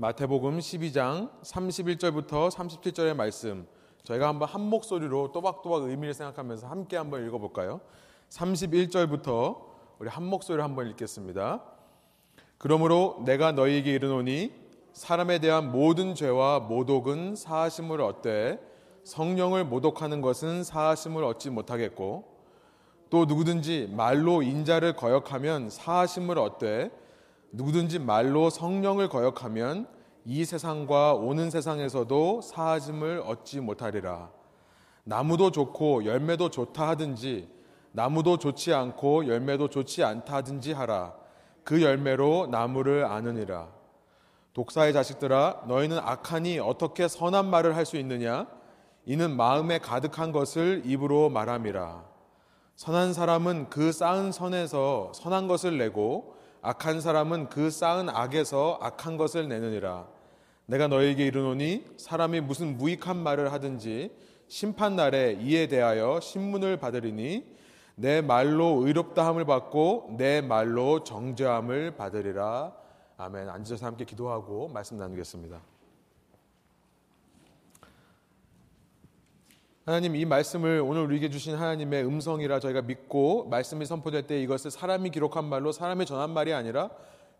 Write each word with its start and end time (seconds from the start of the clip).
마태복음 0.00 0.60
12장 0.60 1.28
31절부터 1.42 2.50
37절의 2.50 3.14
말씀 3.14 3.66
저희가 4.02 4.28
한번 4.28 4.48
한 4.48 4.62
목소리로 4.62 5.30
또박또박 5.32 5.82
의미를 5.82 6.14
생각하면서 6.14 6.68
함께 6.68 6.96
한번 6.96 7.26
읽어볼까요? 7.26 7.82
31절부터 8.30 9.60
우리 9.98 10.08
한 10.08 10.24
목소리로 10.24 10.62
한번 10.62 10.88
읽겠습니다. 10.88 11.62
그러므로 12.56 13.20
내가 13.26 13.52
너희에게 13.52 13.92
이르노니 13.92 14.54
사람에 14.94 15.38
대한 15.38 15.70
모든 15.70 16.14
죄와 16.14 16.60
모독은 16.60 17.36
사하심을 17.36 18.00
얻되 18.00 18.58
성령을 19.04 19.66
모독하는 19.66 20.22
것은 20.22 20.64
사하심을 20.64 21.24
얻지 21.24 21.50
못하겠고 21.50 22.24
또 23.10 23.26
누구든지 23.26 23.92
말로 23.94 24.40
인자를 24.40 24.96
거역하면 24.96 25.68
사하심을 25.68 26.38
얻되 26.38 26.90
누구든지 27.52 27.98
말로 27.98 28.50
성령을 28.50 29.08
거역하면 29.08 29.86
이 30.24 30.44
세상과 30.44 31.14
오는 31.14 31.50
세상에서도 31.50 32.42
사하심을 32.42 33.22
얻지 33.26 33.60
못하리라. 33.60 34.30
나무도 35.04 35.50
좋고 35.50 36.04
열매도 36.04 36.50
좋다 36.50 36.88
하든지 36.88 37.48
나무도 37.92 38.36
좋지 38.36 38.72
않고 38.72 39.26
열매도 39.26 39.68
좋지 39.68 40.04
않다 40.04 40.36
하든지 40.36 40.72
하라. 40.72 41.14
그 41.64 41.82
열매로 41.82 42.48
나무를 42.50 43.04
아느니라. 43.04 43.68
독사의 44.52 44.92
자식들아 44.92 45.62
너희는 45.66 45.98
악하니 45.98 46.58
어떻게 46.58 47.08
선한 47.08 47.46
말을 47.46 47.76
할 47.76 47.84
수 47.84 47.96
있느냐? 47.96 48.46
이는 49.06 49.34
마음에 49.34 49.78
가득한 49.78 50.30
것을 50.30 50.82
입으로 50.84 51.30
말함이라. 51.30 52.04
선한 52.76 53.12
사람은 53.14 53.70
그 53.70 53.92
쌓은 53.92 54.30
선에서 54.32 55.12
선한 55.14 55.48
것을 55.48 55.78
내고 55.78 56.36
악한 56.62 57.00
사람은 57.00 57.48
그 57.48 57.70
쌓은 57.70 58.08
악에서 58.08 58.78
악한 58.82 59.16
것을 59.16 59.48
내느니라. 59.48 60.06
내가 60.66 60.88
너에게 60.88 61.26
이르노니 61.26 61.84
사람이 61.96 62.40
무슨 62.40 62.76
무익한 62.76 63.16
말을 63.16 63.52
하든지 63.52 64.14
심판 64.48 64.96
날에 64.96 65.38
이에 65.40 65.68
대하여 65.68 66.20
신문을 66.20 66.76
받으리니 66.76 67.56
내 67.96 68.20
말로 68.20 68.86
의롭다함을 68.86 69.44
받고 69.44 70.14
내 70.16 70.40
말로 70.40 71.04
정죄함을 71.04 71.96
받으리라. 71.96 72.72
아멘. 73.16 73.48
앉으셔서 73.48 73.86
함께 73.86 74.04
기도하고 74.04 74.68
말씀 74.68 74.96
나누겠습니다. 74.96 75.60
하나님 79.86 80.14
이 80.14 80.26
말씀을 80.26 80.82
오늘 80.84 81.04
우리에게 81.04 81.30
주신 81.30 81.54
하나님의 81.54 82.04
음성이라 82.04 82.60
저희가 82.60 82.82
믿고 82.82 83.46
말씀이 83.48 83.86
선포될 83.86 84.26
때 84.26 84.38
이것을 84.42 84.70
사람이 84.70 85.08
기록한 85.08 85.46
말로 85.46 85.72
사람이 85.72 86.04
전한 86.04 86.30
말이 86.30 86.52
아니라 86.52 86.90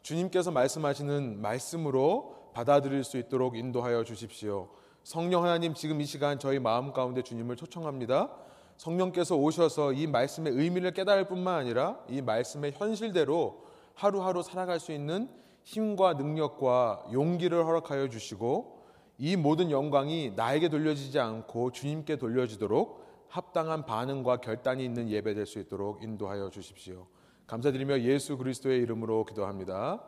주님께서 0.00 0.50
말씀하시는 0.50 1.42
말씀으로 1.42 2.50
받아들일 2.54 3.04
수 3.04 3.18
있도록 3.18 3.58
인도하여 3.58 4.04
주십시오. 4.04 4.70
성령 5.04 5.44
하나님 5.44 5.74
지금 5.74 6.00
이 6.00 6.06
시간 6.06 6.38
저희 6.38 6.58
마음 6.58 6.94
가운데 6.94 7.20
주님을 7.20 7.56
초청합니다. 7.56 8.30
성령께서 8.78 9.36
오셔서 9.36 9.92
이 9.92 10.06
말씀의 10.06 10.54
의미를 10.54 10.92
깨달을 10.92 11.28
뿐만 11.28 11.56
아니라 11.56 11.98
이 12.08 12.22
말씀의 12.22 12.72
현실대로 12.74 13.66
하루하루 13.92 14.42
살아갈 14.42 14.80
수 14.80 14.92
있는 14.92 15.28
힘과 15.64 16.14
능력과 16.14 17.04
용기를 17.12 17.66
허락하여 17.66 18.08
주시고 18.08 18.79
이 19.22 19.36
모든 19.36 19.70
영광이 19.70 20.32
나에게 20.34 20.70
돌려지지 20.70 21.18
않고 21.20 21.72
주님께 21.72 22.16
돌려지도록 22.16 23.04
합당한 23.28 23.84
반응과 23.84 24.38
결단이 24.38 24.82
있는 24.82 25.10
예배 25.10 25.34
될 25.34 25.44
수 25.44 25.58
있도록 25.58 26.02
인도하여 26.02 26.48
주십시오. 26.48 27.06
감사드리며 27.46 28.00
예수 28.00 28.38
그리스도의 28.38 28.80
이름으로 28.80 29.26
기도합니다. 29.26 30.02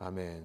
아멘. 0.00 0.44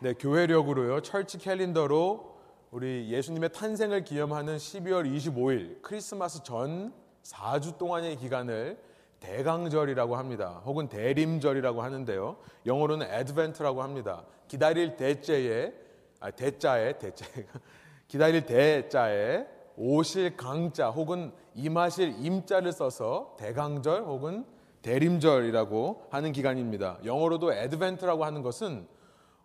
네, 0.00 0.14
교회력으로요. 0.14 1.02
철치 1.02 1.36
캘린더로 1.36 2.30
우리 2.70 3.10
예수님의 3.10 3.52
탄생을 3.52 4.04
기념하는 4.04 4.56
12월 4.56 5.04
25일 5.14 5.82
크리스마스 5.82 6.42
전 6.42 6.94
4주 7.24 7.76
동안의 7.76 8.16
기간을 8.16 8.82
대강절이라고 9.20 10.16
합니다. 10.16 10.62
혹은 10.64 10.88
대림절이라고 10.88 11.82
하는데요. 11.82 12.38
영어로는 12.64 13.06
애드벤트라고 13.12 13.82
합니다. 13.82 14.24
기다릴 14.48 14.96
대째에 14.96 15.89
아, 16.20 16.30
대자에 16.30 16.98
대자 16.98 17.26
기다릴 18.06 18.44
대자에 18.44 19.46
오실 19.76 20.36
강자 20.36 20.90
혹은 20.90 21.32
임하실 21.54 22.16
임자를 22.18 22.72
써서 22.72 23.36
대강절 23.38 24.02
혹은 24.02 24.44
대림절이라고 24.82 26.08
하는 26.10 26.32
기간입니다. 26.32 26.98
영어로도 27.04 27.54
애드벤트라고 27.54 28.24
하는 28.24 28.42
것은 28.42 28.86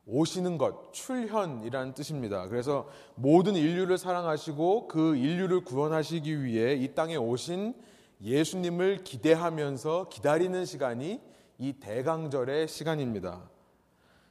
오시는 0.08 0.58
것, 0.58 0.94
출현이라는 0.94 1.94
뜻입니다. 1.94 2.47
그래서 2.47 2.88
모든 3.16 3.56
인류를 3.56 3.97
사랑하시고 3.97 4.88
그 4.88 5.16
인류를 5.16 5.64
구원하시기 5.64 6.44
위해 6.44 6.75
이 6.75 6.94
땅에 6.94 7.16
오신 7.16 7.74
예수님을 8.22 9.03
기대하면서 9.03 10.09
기다리는 10.09 10.66
시간이 10.66 11.22
이 11.58 11.74
대강절의 11.74 12.68
시간입니다. 12.68 13.50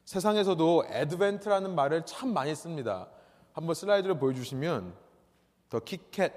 세상에서도 0.04 0.84
Advent라는 0.88 1.75
말을 1.75 2.04
참 2.04 2.32
많이 2.32 2.54
씁니다. 2.54 3.09
한번 3.53 3.75
슬라이드를 3.75 4.19
보여주시면 4.19 4.94
the 5.70 5.81
KitKat 5.81 6.32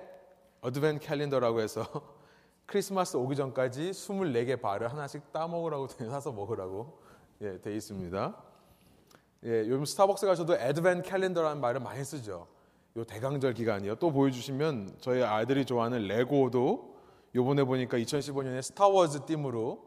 Advent 0.62 1.06
calendar라고 1.06 1.62
해서 1.62 1.84
크리스마스 2.66 3.18
오기 3.18 3.36
전까지 3.36 3.92
24개 3.92 4.60
bar를 4.60 4.92
하나씩 4.92 5.32
따먹으라고 5.32 5.88
사서 6.10 6.32
먹으라고 6.32 7.00
예, 7.42 7.60
돼 7.60 7.76
있습니다. 7.76 8.36
예, 9.46 9.50
요즘 9.60 9.86
스타벅스 9.86 10.26
가셔도 10.26 10.56
Advent 10.56 11.08
calendar라는 11.10 11.62
말을 11.62 11.82
많이 11.82 12.04
쓰죠. 12.04 12.48
요 12.96 13.04
대강절 13.04 13.54
기간이요. 13.54 13.96
또 13.96 14.12
보여주시면 14.12 14.98
저희 15.02 15.22
아이들이 15.22 15.66
좋아하는 15.66 16.08
레고도 16.08 16.98
요번에 17.36 17.64
보니까 17.64 17.98
2015년에 17.98 18.62
스타워즈 18.62 19.26
띠으로 19.26 19.86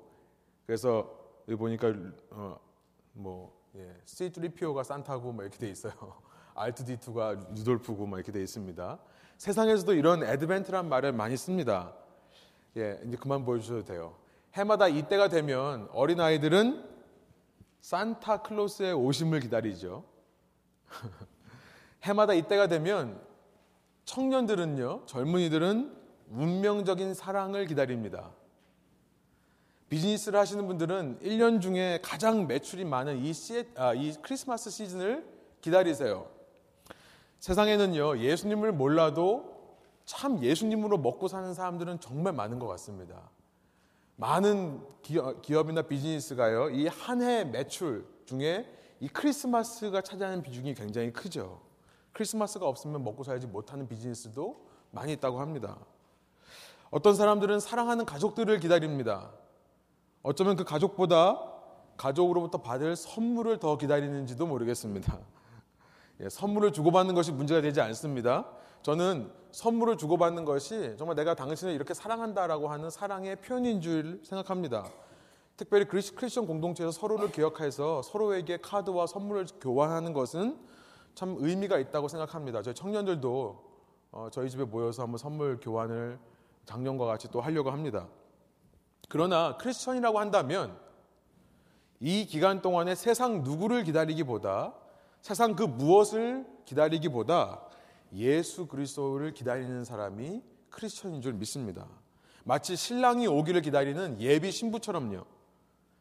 그래서 0.66 1.10
여기 1.48 1.58
보니까 1.58 1.92
어, 2.30 2.60
뭐 3.12 3.59
예, 3.76 3.96
C3PO가 4.04 4.82
산타고 4.84 5.32
막 5.32 5.42
이렇게 5.42 5.58
돼 5.58 5.70
있어요. 5.70 5.92
R2D2가 6.54 7.54
루돌프고 7.56 8.06
막 8.06 8.16
이렇게 8.16 8.32
돼 8.32 8.42
있습니다. 8.42 8.98
세상에서도 9.38 9.94
이런 9.94 10.22
애드벤트란 10.24 10.88
말을 10.88 11.12
많이 11.12 11.36
씁니다. 11.36 11.94
예, 12.76 13.00
이제 13.06 13.16
그만 13.16 13.44
보여주셔도 13.44 13.84
돼요. 13.84 14.16
해마다 14.54 14.88
이때가 14.88 15.28
되면 15.28 15.88
어린 15.92 16.20
아이들은 16.20 16.84
산타 17.80 18.42
클로스의 18.42 18.92
오심을 18.92 19.40
기다리죠. 19.40 20.04
해마다 22.02 22.34
이때가 22.34 22.66
되면 22.66 23.20
청년들은요, 24.04 25.06
젊은이들은 25.06 25.96
운명적인 26.30 27.14
사랑을 27.14 27.66
기다립니다. 27.66 28.32
비즈니스를 29.90 30.38
하시는 30.38 30.66
분들은 30.66 31.18
1년 31.20 31.60
중에 31.60 31.98
가장 32.02 32.46
매출이 32.46 32.84
많은 32.84 33.18
이, 33.24 33.32
시, 33.32 33.66
아, 33.76 33.92
이 33.92 34.14
크리스마스 34.22 34.70
시즌을 34.70 35.26
기다리세요. 35.60 36.28
세상에는요, 37.40 38.18
예수님을 38.18 38.72
몰라도 38.72 39.58
참 40.04 40.42
예수님으로 40.42 40.98
먹고 40.98 41.26
사는 41.28 41.52
사람들은 41.52 42.00
정말 42.00 42.32
많은 42.32 42.58
것 42.60 42.68
같습니다. 42.68 43.30
많은 44.16 44.80
기업, 45.02 45.70
이나 45.70 45.82
비즈니스가요, 45.82 46.70
이 46.70 46.86
한 46.86 47.20
해 47.22 47.44
매출 47.44 48.06
중에 48.26 48.66
이 49.00 49.08
크리스마스가 49.08 50.02
차지하는 50.02 50.42
비중이 50.42 50.74
굉장히 50.74 51.12
크죠. 51.12 51.60
크리스마스가 52.12 52.66
없으면 52.68 53.02
먹고 53.02 53.24
살지 53.24 53.48
못하는 53.48 53.88
비즈니스도 53.88 54.68
많이 54.92 55.12
있다고 55.14 55.40
합니다. 55.40 55.78
어떤 56.90 57.14
사람들은 57.14 57.58
사랑하는 57.60 58.04
가족들을 58.04 58.60
기다립니다. 58.60 59.30
어쩌면 60.22 60.56
그 60.56 60.64
가족보다 60.64 61.40
가족으로부터 61.96 62.58
받을 62.58 62.96
선물을 62.96 63.58
더 63.58 63.76
기다리는지도 63.78 64.46
모르겠습니다. 64.46 65.18
예, 66.20 66.28
선물을 66.28 66.72
주고받는 66.72 67.14
것이 67.14 67.32
문제가 67.32 67.60
되지 67.60 67.80
않습니다. 67.80 68.46
저는 68.82 69.30
선물을 69.52 69.96
주고받는 69.96 70.44
것이 70.44 70.94
정말 70.98 71.16
내가 71.16 71.34
당신을 71.34 71.74
이렇게 71.74 71.92
사랑한다라고 71.94 72.68
하는 72.68 72.90
사랑의 72.90 73.36
표현인 73.36 73.80
줄 73.80 74.20
생각합니다. 74.24 74.86
특별히 75.56 75.84
크리스천 75.84 76.46
공동체에서 76.46 76.90
서로를 76.90 77.30
기억해서 77.32 78.00
서로에게 78.02 78.58
카드와 78.58 79.06
선물을 79.06 79.46
교환하는 79.60 80.12
것은 80.14 80.58
참 81.14 81.36
의미가 81.38 81.78
있다고 81.78 82.08
생각합니다. 82.08 82.62
저희 82.62 82.74
청년들도 82.74 83.70
어, 84.12 84.28
저희 84.32 84.48
집에 84.48 84.64
모여서 84.64 85.02
한번 85.02 85.18
선물 85.18 85.60
교환을 85.60 86.18
작년과 86.64 87.04
같이 87.04 87.30
또 87.30 87.40
하려고 87.40 87.70
합니다. 87.70 88.08
그러나 89.10 89.56
크리스천이라고 89.56 90.20
한다면 90.20 90.78
이 91.98 92.26
기간 92.26 92.62
동안에 92.62 92.94
세상 92.94 93.42
누구를 93.42 93.82
기다리기보다 93.82 94.72
세상 95.20 95.56
그 95.56 95.64
무엇을 95.64 96.46
기다리기보다 96.64 97.60
예수 98.14 98.68
그리스도를 98.68 99.34
기다리는 99.34 99.84
사람이 99.84 100.42
크리스천인 100.70 101.22
줄 101.22 101.32
믿습니다. 101.34 101.86
마치 102.44 102.76
신랑이 102.76 103.26
오기를 103.26 103.62
기다리는 103.62 104.20
예비 104.20 104.52
신부처럼요. 104.52 105.24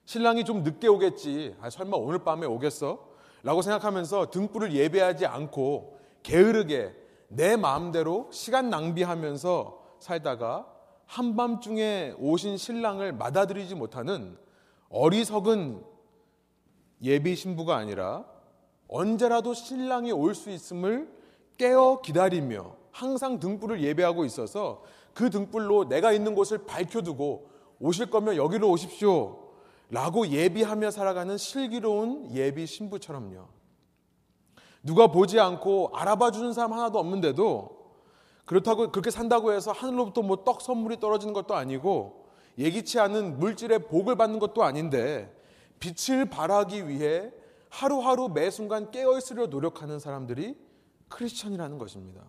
신랑이 0.05 0.45
좀 0.45 0.61
늦게 0.61 0.87
오겠지. 0.87 1.55
아, 1.61 1.71
설마 1.71 1.97
오늘 1.97 2.23
밤에 2.23 2.45
오겠어? 2.45 3.09
라고 3.41 3.63
생각하면서 3.63 4.29
등불을 4.29 4.73
예배하지 4.73 5.25
않고 5.25 5.99
게으르게 6.21 6.95
내 7.29 7.55
마음대로 7.55 8.29
시간 8.31 8.69
낭비하면서 8.69 9.97
살다가 9.99 10.78
한밤중에 11.09 12.13
오신 12.19 12.57
신랑을 12.57 13.17
받아들이지 13.17 13.73
못하는 13.73 14.37
어리석은 14.89 15.83
예비 17.01 17.35
신부가 17.35 17.77
아니라 17.77 18.25
언제라도 18.87 19.55
신랑이 19.55 20.11
올 20.11 20.35
수 20.35 20.51
있음을 20.51 21.11
깨어 21.57 22.01
기다리며 22.01 22.75
항상 22.91 23.39
등불을 23.39 23.81
예배하고 23.81 24.23
있어서 24.25 24.83
그 25.15 25.31
등불로 25.31 25.89
내가 25.89 26.11
있는 26.11 26.35
곳을 26.35 26.65
밝혀두고 26.67 27.49
오실 27.79 28.11
거면 28.11 28.35
여기로 28.35 28.69
오십시오. 28.69 29.49
라고 29.89 30.27
예비하며 30.27 30.91
살아가는 30.91 31.35
슬기로운 31.39 32.29
예비 32.35 32.67
신부처럼요. 32.67 33.47
누가 34.83 35.07
보지 35.07 35.39
않고 35.39 35.89
알아봐 35.95 36.29
주는 36.31 36.53
사람 36.53 36.73
하나도 36.73 36.99
없는데도 36.99 37.78
그렇다고 38.49 38.91
그렇게 38.91 39.11
산다고 39.11 39.53
해서 39.53 39.71
하늘로부터 39.71 40.23
뭐 40.23 40.43
떡 40.43 40.61
선물이 40.63 40.99
떨어지는 40.99 41.35
것도 41.35 41.53
아니고 41.53 42.25
예기치 42.57 42.99
않은 42.99 43.37
물질의 43.37 43.85
복을 43.85 44.15
받는 44.15 44.39
것도 44.39 44.63
아닌데 44.63 45.31
빛을 45.79 46.25
발하기 46.25 46.87
위해 46.87 47.31
하루하루 47.69 48.29
매 48.29 48.49
순간 48.49 48.89
깨어 48.89 49.19
있으려 49.19 49.45
노력하는 49.45 49.99
사람들이 49.99 50.57
크리스천이라는 51.09 51.77
것입니다. 51.77 52.23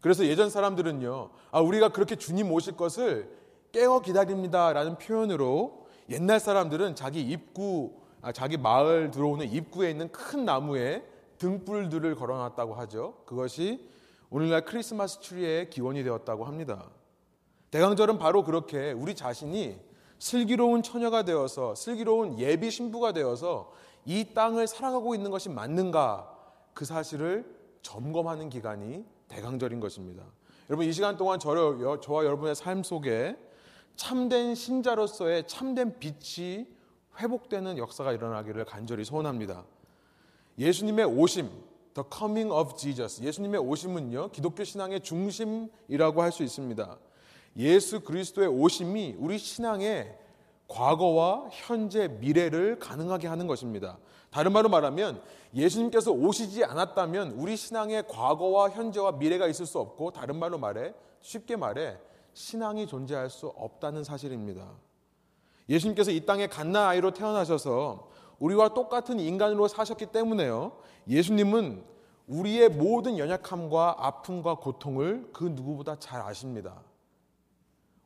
그래서 0.00 0.26
예전 0.26 0.50
사람들은요, 0.50 1.30
아, 1.52 1.60
우리가 1.60 1.90
그렇게 1.90 2.16
주님 2.16 2.50
오실 2.50 2.76
것을 2.76 3.30
깨어 3.70 4.00
기다립니다 4.00 4.72
라는 4.72 4.98
표현으로 4.98 5.86
옛날 6.08 6.40
사람들은 6.40 6.96
자기 6.96 7.20
입구, 7.20 7.92
아, 8.22 8.32
자기 8.32 8.56
마을 8.56 9.12
들어오는 9.12 9.52
입구에 9.52 9.88
있는 9.88 10.10
큰 10.10 10.44
나무에 10.44 11.04
등불들을 11.38 12.16
걸어놨다고 12.16 12.74
하죠. 12.74 13.22
그것이 13.24 13.88
오늘날 14.30 14.64
크리스마스 14.64 15.18
트리의 15.18 15.70
기원이 15.70 16.04
되었다고 16.04 16.44
합니다. 16.44 16.88
대강절은 17.72 18.18
바로 18.18 18.44
그렇게 18.44 18.92
우리 18.92 19.16
자신이 19.16 19.76
슬기로운 20.20 20.84
처녀가 20.84 21.24
되어서 21.24 21.74
슬기로운 21.74 22.38
예비 22.38 22.70
신부가 22.70 23.12
되어서 23.12 23.72
이 24.04 24.32
땅을 24.32 24.68
살아가고 24.68 25.16
있는 25.16 25.32
것이 25.32 25.48
맞는가 25.48 26.32
그 26.74 26.84
사실을 26.84 27.44
점검하는 27.82 28.50
기간이 28.50 29.04
대강절인 29.28 29.80
것입니다. 29.80 30.24
여러분 30.68 30.86
이 30.86 30.92
시간 30.92 31.16
동안 31.16 31.40
저를, 31.40 32.00
저와 32.00 32.24
여러분의 32.24 32.54
삶 32.54 32.84
속에 32.84 33.36
참된 33.96 34.54
신자로서의 34.54 35.48
참된 35.48 35.98
빛이 35.98 36.66
회복되는 37.18 37.78
역사가 37.78 38.12
일어나기를 38.12 38.64
간절히 38.64 39.04
소원합니다. 39.04 39.64
예수님의 40.58 41.06
오심, 41.06 41.50
The 41.94 42.06
Coming 42.16 42.52
of 42.52 42.76
Jesus. 42.76 43.22
예수님의 43.22 43.60
오심은요, 43.60 44.30
기독교 44.30 44.64
신앙의 44.64 45.00
중심이라고 45.00 46.22
할 46.22 46.32
수 46.32 46.42
있습니다. 46.42 46.98
예수 47.56 48.00
그리스도의 48.00 48.48
오심이 48.48 49.16
우리 49.18 49.38
신앙의 49.38 50.16
과거와 50.68 51.48
현재, 51.50 52.06
미래를 52.06 52.78
가능하게 52.78 53.26
하는 53.26 53.48
것입니다. 53.48 53.98
다른 54.30 54.52
말로 54.52 54.68
말하면 54.68 55.20
예수님께서 55.52 56.12
오시지 56.12 56.64
않았다면 56.64 57.32
우리 57.32 57.56
신앙의 57.56 58.06
과거와 58.06 58.70
현재와 58.70 59.12
미래가 59.12 59.48
있을 59.48 59.66
수 59.66 59.80
없고 59.80 60.12
다른 60.12 60.36
말로 60.36 60.58
말해 60.58 60.94
쉽게 61.20 61.56
말해 61.56 61.98
신앙이 62.34 62.86
존재할 62.86 63.28
수 63.28 63.48
없다는 63.48 64.04
사실입니다. 64.04 64.70
예수님께서 65.68 66.12
이 66.12 66.24
땅에 66.24 66.46
갓난 66.46 66.86
아이로 66.86 67.12
태어나셔서 67.12 68.08
우리와 68.40 68.70
똑같은 68.74 69.20
인간으로 69.20 69.68
사셨기 69.68 70.06
때문에요. 70.06 70.72
예수님은 71.08 71.84
우리의 72.26 72.70
모든 72.70 73.18
연약함과 73.18 73.96
아픔과 73.98 74.56
고통을 74.56 75.30
그 75.32 75.44
누구보다 75.44 75.98
잘 75.98 76.20
아십니다. 76.22 76.82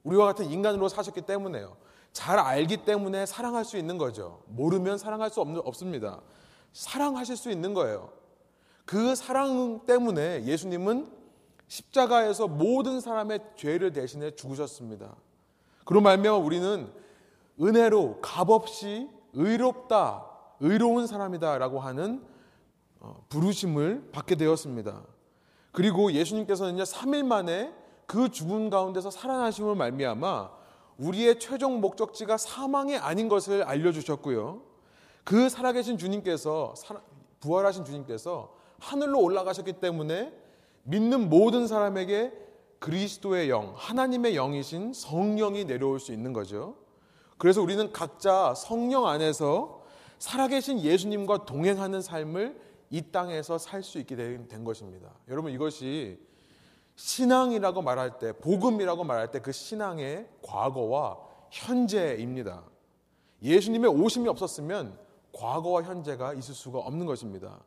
우리와 0.02 0.26
같은 0.26 0.46
인간으로 0.46 0.88
사셨기 0.88 1.22
때문에요. 1.22 1.76
잘 2.12 2.38
알기 2.38 2.84
때문에 2.84 3.26
사랑할 3.26 3.64
수 3.64 3.76
있는 3.76 3.96
거죠. 3.98 4.42
모르면 4.46 4.98
사랑할 4.98 5.30
수 5.30 5.40
없 5.40 5.76
습니다. 5.76 6.20
사랑하실 6.72 7.36
수 7.36 7.50
있는 7.50 7.74
거예요. 7.74 8.12
그 8.84 9.14
사랑 9.14 9.86
때문에 9.86 10.44
예수님은 10.44 11.10
십자가에서 11.68 12.46
모든 12.48 13.00
사람의 13.00 13.40
죄를 13.56 13.92
대신해 13.92 14.32
죽으셨습니다. 14.32 15.14
그로 15.84 16.00
말미암아 16.00 16.38
우리는 16.38 16.92
은혜로 17.60 18.20
값없이 18.20 19.08
의롭다, 19.34 20.26
의로운 20.60 21.06
사람이다라고 21.06 21.80
하는 21.80 22.22
어, 23.00 23.24
부르심을 23.28 24.10
받게 24.12 24.34
되었습니다. 24.36 25.02
그리고 25.72 26.12
예수님께서는 26.12 26.82
3일 26.82 27.24
만에 27.24 27.74
그 28.06 28.30
죽음 28.30 28.70
가운데서 28.70 29.10
살아나심을 29.10 29.74
말미암아 29.74 30.50
우리의 30.98 31.38
최종 31.40 31.80
목적지가 31.80 32.36
사망이 32.36 32.96
아닌 32.96 33.28
것을 33.28 33.62
알려주셨고요. 33.64 34.62
그 35.24 35.48
살아계신 35.48 35.98
주님께서 35.98 36.74
부활하신 37.40 37.84
주님께서 37.84 38.54
하늘로 38.78 39.20
올라가셨기 39.20 39.74
때문에 39.74 40.32
믿는 40.84 41.28
모든 41.28 41.66
사람에게 41.66 42.32
그리스도의 42.78 43.48
영, 43.48 43.72
하나님의 43.76 44.34
영이신 44.34 44.92
성령이 44.92 45.64
내려올 45.64 45.98
수 45.98 46.12
있는 46.12 46.32
거죠. 46.32 46.76
그래서 47.38 47.62
우리는 47.62 47.92
각자 47.92 48.54
성령 48.54 49.06
안에서 49.06 49.82
살아계신 50.18 50.80
예수님과 50.80 51.44
동행하는 51.44 52.00
삶을 52.00 52.60
이 52.90 53.02
땅에서 53.10 53.58
살 53.58 53.82
수 53.82 53.98
있게 53.98 54.16
된 54.16 54.64
것입니다. 54.64 55.10
여러분 55.28 55.52
이것이 55.52 56.18
신앙이라고 56.96 57.82
말할 57.82 58.18
때, 58.18 58.32
복음이라고 58.32 59.04
말할 59.04 59.30
때 59.30 59.40
그 59.40 59.50
신앙의 59.52 60.28
과거와 60.42 61.18
현재입니다. 61.50 62.62
예수님의 63.42 63.90
오심이 63.90 64.28
없었으면 64.28 64.96
과거와 65.32 65.82
현재가 65.82 66.34
있을 66.34 66.54
수가 66.54 66.78
없는 66.78 67.06
것입니다. 67.06 67.58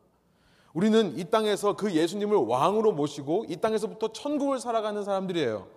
우리는 0.72 1.16
이 1.18 1.24
땅에서 1.24 1.76
그 1.76 1.92
예수님을 1.92 2.36
왕으로 2.36 2.92
모시고 2.92 3.46
이 3.48 3.56
땅에서부터 3.56 4.12
천국을 4.12 4.60
살아가는 4.60 5.04
사람들이에요. 5.04 5.68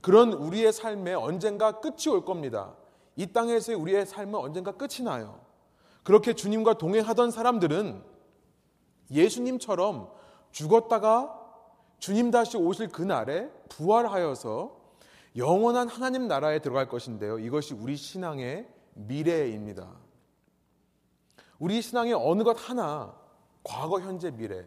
그런 0.00 0.32
우리의 0.32 0.72
삶에 0.72 1.14
언젠가 1.14 1.80
끝이 1.80 2.08
올 2.08 2.24
겁니다. 2.24 2.74
이 3.16 3.32
땅에서의 3.32 3.78
우리의 3.78 4.06
삶은 4.06 4.34
언젠가 4.34 4.72
끝이 4.72 5.02
나요. 5.04 5.40
그렇게 6.02 6.34
주님과 6.34 6.78
동행하던 6.78 7.30
사람들은 7.30 8.02
예수님처럼 9.10 10.10
죽었다가 10.52 11.36
주님 11.98 12.30
다시 12.30 12.56
오실 12.56 12.88
그날에 12.88 13.50
부활하여서 13.68 14.80
영원한 15.36 15.88
하나님 15.88 16.26
나라에 16.26 16.60
들어갈 16.60 16.88
것인데요. 16.88 17.38
이것이 17.38 17.74
우리 17.74 17.96
신앙의 17.96 18.68
미래입니다. 18.94 19.88
우리 21.58 21.82
신앙의 21.82 22.14
어느 22.14 22.42
것 22.42 22.56
하나 22.68 23.14
과거, 23.62 24.00
현재, 24.00 24.30
미래 24.30 24.64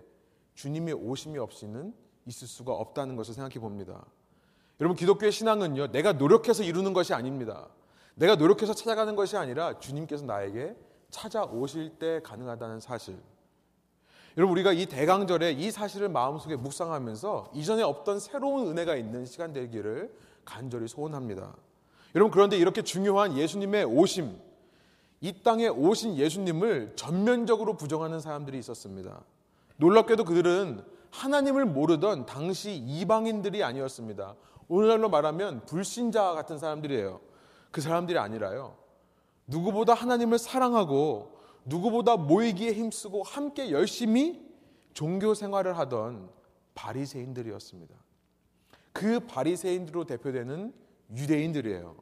주님의 0.53 0.93
오심이 0.93 1.39
없이는 1.39 1.93
있을 2.27 2.47
수가 2.47 2.71
없다는 2.73 3.15
것을 3.15 3.33
생각해 3.33 3.55
봅니다. 3.55 4.05
여러분 4.79 4.95
기독교의 4.95 5.31
신앙은요. 5.31 5.87
내가 5.87 6.13
노력해서 6.13 6.63
이루는 6.63 6.93
것이 6.93 7.13
아닙니다. 7.13 7.67
내가 8.15 8.35
노력해서 8.35 8.73
찾아가는 8.73 9.15
것이 9.15 9.37
아니라 9.37 9.79
주님께서 9.79 10.25
나에게 10.25 10.75
찾아오실 11.09 11.97
때 11.99 12.21
가능하다는 12.23 12.79
사실. 12.79 13.17
여러분 14.37 14.53
우리가 14.53 14.73
이 14.73 14.87
대강절에 14.87 15.51
이 15.51 15.69
사실을 15.69 16.09
마음속에 16.09 16.55
묵상하면서 16.55 17.51
이전에 17.53 17.83
없던 17.83 18.19
새로운 18.19 18.67
은혜가 18.67 18.95
있는 18.95 19.25
시간 19.25 19.53
되기를 19.53 20.11
간절히 20.43 20.87
소원합니다. 20.87 21.55
여러분 22.15 22.31
그런데 22.31 22.57
이렇게 22.57 22.81
중요한 22.81 23.37
예수님의 23.37 23.85
오심, 23.85 24.39
이 25.21 25.43
땅에 25.43 25.67
오신 25.67 26.17
예수님을 26.17 26.93
전면적으로 26.95 27.77
부정하는 27.77 28.19
사람들이 28.19 28.57
있었습니다. 28.59 29.23
놀랍게도 29.77 30.25
그들은 30.25 30.83
하나님을 31.11 31.65
모르던 31.65 32.25
당시 32.25 32.73
이방인들이 32.75 33.63
아니었습니다. 33.63 34.35
오늘날로 34.67 35.09
말하면 35.09 35.65
불신자 35.65 36.33
같은 36.33 36.57
사람들이에요. 36.57 37.19
그 37.73 37.81
사람들이 37.81 38.19
아니라요. 38.19 38.77
누구보다 39.47 39.95
하나님을 39.95 40.37
사랑하고 40.37 41.35
누구보다 41.65 42.17
모이기에 42.17 42.71
힘쓰고 42.71 43.23
함께 43.23 43.71
열심히 43.71 44.47
종교 44.93 45.33
생활을 45.33 45.75
하던 45.79 46.29
바리새인들이었습니다. 46.75 47.95
그 48.93 49.21
바리새인들로 49.21 50.05
대표되는 50.05 50.71
유대인들이에요. 51.15 51.95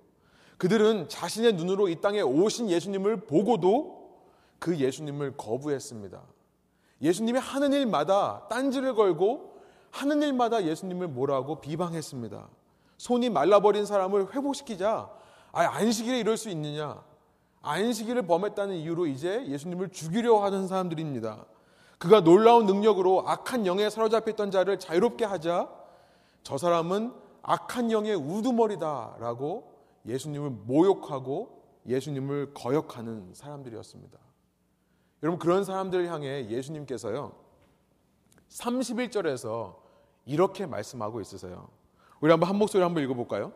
그들은 0.57 1.07
자신의 1.07 1.53
눈으로 1.53 1.87
이 1.87 2.01
땅에 2.01 2.19
오신 2.19 2.69
예수님을 2.69 3.21
보고도 3.21 4.19
그 4.59 4.77
예수님을 4.77 5.37
거부했습니다. 5.37 6.21
예수님이 7.01 7.39
하는 7.39 7.71
일마다 7.71 8.45
딴지를 8.49 8.93
걸고 8.93 9.61
하는 9.89 10.21
일마다 10.21 10.65
예수님을 10.65 11.07
뭐라고 11.07 11.61
비방했습니다. 11.61 12.49
손이 12.97 13.29
말라버린 13.29 13.85
사람을 13.85 14.35
회복시키자 14.35 15.20
아, 15.51 15.63
안식일에 15.63 16.19
이럴 16.19 16.37
수 16.37 16.49
있느냐? 16.49 17.03
안식일을 17.61 18.25
범했다는 18.25 18.75
이유로 18.75 19.07
이제 19.07 19.45
예수님을 19.47 19.89
죽이려 19.89 20.43
하는 20.43 20.67
사람들입니다. 20.67 21.45
그가 21.97 22.21
놀라운 22.21 22.65
능력으로 22.65 23.27
악한 23.27 23.67
영에 23.67 23.89
사로잡혀 23.89 24.31
있던 24.31 24.49
자를 24.49 24.79
자유롭게 24.79 25.25
하자 25.25 25.69
저 26.41 26.57
사람은 26.57 27.13
악한 27.43 27.91
영의 27.91 28.15
우두머리다라고 28.15 29.71
예수님을 30.07 30.49
모욕하고 30.49 31.61
예수님을 31.87 32.53
거역하는 32.55 33.33
사람들이었습니다. 33.33 34.17
여러분 35.21 35.37
그런 35.37 35.63
사람들을 35.63 36.11
향해 36.11 36.47
예수님께서요 36.49 37.33
31절에서 38.49 39.75
이렇게 40.25 40.65
말씀하고 40.65 41.21
있으세요. 41.21 41.69
우리 42.19 42.31
한번 42.31 42.49
한 42.49 42.55
목소리 42.57 42.81
한번 42.81 43.03
읽어 43.03 43.13
볼까요? 43.13 43.53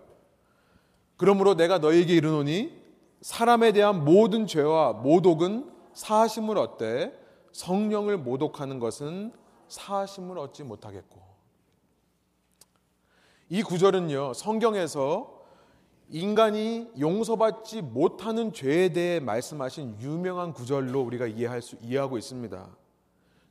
그러므로 1.18 1.56
내가 1.56 1.78
너에게 1.78 2.16
이르노니 2.16 2.86
사람에 3.22 3.72
대한 3.72 4.04
모든 4.04 4.46
죄와 4.48 4.94
모독은 4.94 5.72
사심을 5.94 6.58
얻되 6.58 7.18
성령을 7.52 8.18
모독하는 8.18 8.80
것은 8.80 9.32
사심을 9.68 10.38
얻지 10.38 10.64
못하겠고 10.64 11.24
이 13.50 13.64
구절은요 13.64 14.34
성경에서 14.34 15.36
인간이 16.10 16.88
용서받지 17.00 17.82
못하는 17.82 18.54
죄에 18.54 18.90
대해 18.90 19.20
말씀하신 19.20 20.00
유명한 20.02 20.54
구절로 20.54 21.02
우리가 21.02 21.26
이해할 21.26 21.62
수 21.62 21.78
이해하고 21.82 22.18
있습니다. 22.18 22.68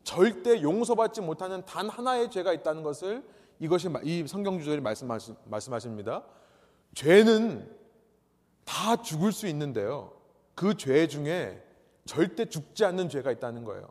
절대 0.04 0.62
용서받지 0.62 1.20
못하는 1.20 1.64
단 1.64 1.88
하나의 1.88 2.30
죄가 2.30 2.52
있다는 2.52 2.82
것을 2.82 3.24
이것이 3.58 3.88
이 4.04 4.24
성경 4.28 4.58
구절이 4.58 4.80
말씀하시, 4.82 5.34
말씀하십니다. 5.46 6.22
죄는 6.94 7.68
다 8.64 9.02
죽을 9.02 9.32
수 9.32 9.46
있는데요. 9.48 10.12
그 10.54 10.74
죄 10.76 11.06
중에 11.08 11.62
절대 12.04 12.44
죽지 12.46 12.84
않는 12.84 13.08
죄가 13.08 13.32
있다는 13.32 13.64
거예요. 13.64 13.88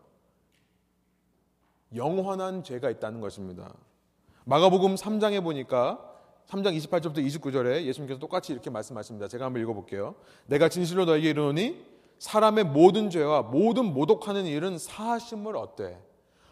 영원한 1.96 2.64
죄가 2.64 2.90
있다는 2.90 3.22
것입니다. 3.22 3.74
마가복음 4.46 4.96
3장에 4.96 5.44
보니까 5.44 6.10
3장 6.48 6.76
28절부터 6.78 7.26
29절에 7.26 7.84
예수님께서 7.84 8.20
똑같이 8.20 8.52
이렇게 8.52 8.70
말씀하십니다. 8.70 9.28
제가 9.28 9.46
한번 9.46 9.62
읽어볼게요. 9.62 10.16
내가 10.48 10.70
진실로 10.70 11.06
너에게 11.06 11.30
이르노니 11.30 11.86
사람의 12.20 12.66
모든 12.66 13.10
죄와 13.10 13.44
모든 13.44 13.86
모독하는 13.94 14.46
일은 14.46 14.78
사심을 14.78 15.56
얻되 15.56 16.02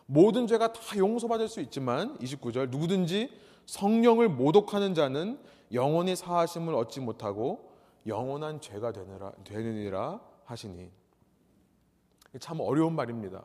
모든 0.06 0.48
죄가 0.48 0.74
다 0.74 0.98
용서받을 0.98 1.48
수 1.48 1.62
있지만 1.62 2.18
29절 2.20 2.70
누구든지 2.70 3.32
성령을 3.66 4.30
모독하는 4.30 4.94
자는 4.94 5.40
영원히 5.74 6.16
사하심을 6.16 6.74
얻지 6.76 7.00
못하고 7.00 7.72
영원한 8.08 8.62
죄가 8.62 8.92
되느라, 8.92 9.32
되느니라 9.44 10.20
하시니 10.46 10.92
참 12.40 12.60
어려운 12.60 12.96
말입니다. 12.96 13.44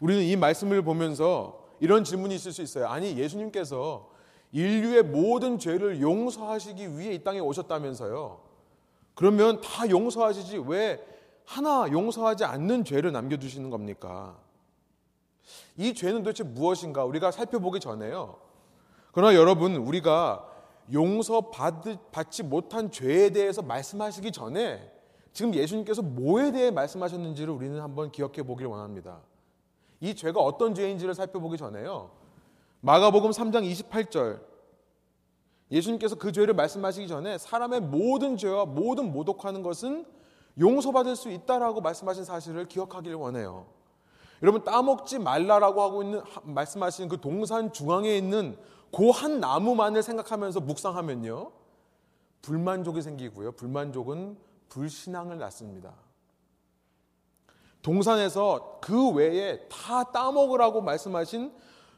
우리는 0.00 0.22
이 0.22 0.36
말씀을 0.36 0.82
보면서 0.82 1.66
이런 1.80 2.04
질문이 2.04 2.34
있을 2.34 2.52
수 2.52 2.62
있어요. 2.62 2.88
아니 2.88 3.16
예수님께서 3.16 4.10
인류의 4.52 5.04
모든 5.04 5.58
죄를 5.58 6.00
용서하시기 6.00 6.98
위해 6.98 7.14
이 7.14 7.22
땅에 7.22 7.38
오셨다면서요. 7.38 8.40
그러면 9.14 9.60
다 9.60 9.88
용서하시지 9.88 10.64
왜 10.66 11.04
하나 11.44 11.88
용서하지 11.90 12.44
않는 12.44 12.84
죄를 12.84 13.12
남겨두시는 13.12 13.70
겁니까? 13.70 14.38
이 15.76 15.94
죄는 15.94 16.22
도대체 16.22 16.44
무엇인가 16.44 17.04
우리가 17.04 17.30
살펴보기 17.30 17.80
전에요. 17.80 18.38
그러나 19.12 19.34
여러분 19.34 19.76
우리가 19.76 20.46
용서받지 20.92 22.42
못한 22.44 22.90
죄에 22.90 23.30
대해서 23.30 23.62
말씀하시기 23.62 24.32
전에 24.32 24.92
지금 25.32 25.54
예수님께서 25.54 26.02
뭐에 26.02 26.52
대해 26.52 26.70
말씀하셨는지를 26.70 27.52
우리는 27.52 27.80
한번 27.80 28.10
기억해 28.10 28.42
보길 28.42 28.66
원합니다. 28.66 29.20
이 30.00 30.14
죄가 30.14 30.40
어떤 30.40 30.74
죄인지를 30.74 31.14
살펴보기 31.14 31.56
전에요. 31.56 32.10
마가복음 32.80 33.30
3장 33.30 33.70
28절 33.70 34.40
예수님께서 35.70 36.16
그 36.16 36.32
죄를 36.32 36.54
말씀하시기 36.54 37.08
전에 37.08 37.36
사람의 37.38 37.80
모든 37.80 38.36
죄와 38.36 38.64
모든 38.64 39.12
모독하는 39.12 39.62
것은 39.62 40.06
용서받을 40.58 41.14
수 41.14 41.30
있다라고 41.30 41.80
말씀하신 41.80 42.24
사실을 42.24 42.66
기억하기를 42.66 43.16
원해요. 43.16 43.66
여러분 44.42 44.62
따먹지 44.64 45.18
말라라고 45.18 45.82
하고 45.82 46.02
있는 46.02 46.22
말씀하시는 46.44 47.08
그 47.08 47.20
동산 47.20 47.72
중앙에 47.72 48.16
있는 48.16 48.56
그 48.90 49.10
한 49.10 49.40
나무만을 49.40 50.02
생각하면서 50.02 50.60
묵상하면요. 50.60 51.52
불만족이 52.42 53.02
생기고요. 53.02 53.52
불만족은 53.52 54.38
불신앙을 54.68 55.38
낳습니다. 55.38 55.94
동산에서 57.82 58.78
그 58.80 59.10
외에 59.10 59.68
다 59.68 60.04
따먹으라고 60.04 60.80
말씀하신 60.80 61.52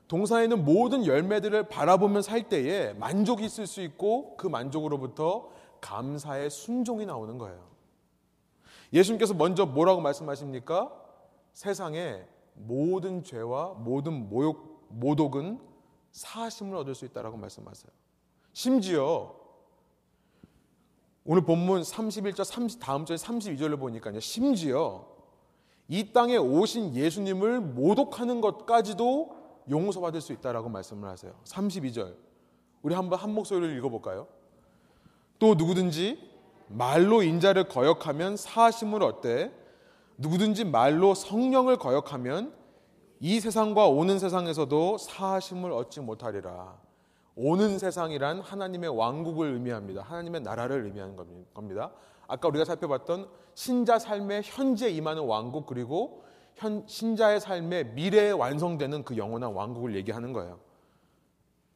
동산에 0.08 0.44
있는 0.44 0.64
모든 0.64 1.06
열매들을 1.06 1.68
바라보면 1.68 2.22
살 2.22 2.48
때에 2.48 2.92
만족이 2.94 3.44
있을 3.44 3.66
수 3.66 3.80
있고 3.80 4.36
그 4.36 4.46
만족으로부터 4.46 5.50
감사의 5.80 6.50
순종이 6.50 7.06
나오는 7.06 7.38
거예요. 7.38 7.70
예수님께서 8.92 9.34
먼저 9.34 9.66
뭐라고 9.66 10.00
말씀하십니까? 10.00 10.92
세상에 11.52 12.24
모든 12.54 13.22
죄와 13.22 13.74
모든 13.78 14.28
모욕, 14.28 14.86
모독은 14.88 15.60
사심을 16.12 16.76
얻을 16.76 16.94
수 16.94 17.04
있다라고 17.04 17.36
말씀하세요. 17.36 17.90
심지어 18.52 19.34
오늘 21.24 21.42
본문 21.44 21.82
31절 21.82 22.44
30 22.44 22.80
다음 22.80 23.04
절 23.04 23.16
32절을 23.16 23.78
보니까요. 23.78 24.20
심지어 24.20 25.06
이 25.88 26.12
땅에 26.12 26.36
오신 26.36 26.94
예수님을 26.94 27.60
모독하는 27.60 28.40
것까지도 28.40 29.36
용서받을 29.68 30.20
수 30.20 30.32
있다라고 30.32 30.68
말씀을 30.68 31.08
하세요. 31.08 31.34
32절. 31.44 32.16
우리 32.82 32.94
한번 32.94 33.18
한 33.18 33.34
목소리를 33.34 33.76
읽어 33.76 33.88
볼까요? 33.88 34.26
또 35.38 35.54
누구든지 35.54 36.30
말로 36.68 37.22
인자를 37.22 37.68
거역하면 37.68 38.36
사심을 38.36 39.02
얻되 39.02 39.52
누구든지 40.16 40.64
말로 40.64 41.14
성령을 41.14 41.76
거역하면 41.76 42.54
이 43.20 43.38
세상과 43.38 43.86
오는 43.86 44.18
세상에서도 44.18 44.96
사심을 44.96 45.72
얻지 45.72 46.00
못하리라. 46.00 46.78
오는 47.36 47.78
세상이란 47.78 48.40
하나님의 48.40 48.96
왕국을 48.96 49.52
의미합니다. 49.52 50.02
하나님의 50.02 50.40
나라를 50.40 50.84
의미하는 50.84 51.16
겁니다. 51.52 51.92
아까 52.26 52.48
우리가 52.48 52.64
살펴봤던 52.64 53.28
신자 53.54 53.98
삶의 53.98 54.42
현재 54.44 54.88
임하는 54.88 55.24
왕국 55.24 55.66
그리고 55.66 56.24
현, 56.54 56.86
신자의 56.86 57.40
삶의 57.40 57.92
미래에 57.92 58.30
완성되는 58.30 59.04
그 59.04 59.16
영원한 59.18 59.52
왕국을 59.52 59.94
얘기하는 59.96 60.32
거예요. 60.32 60.58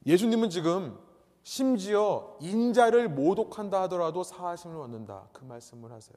예수님은 0.07 0.49
지금 0.49 0.99
심지어 1.43 2.37
인자를 2.41 3.11
모독한다 3.11 3.83
하더라도 3.83 4.23
사하심을 4.23 4.81
얻는다. 4.81 5.29
그 5.33 5.45
말씀을 5.45 5.93
하세요. 5.93 6.17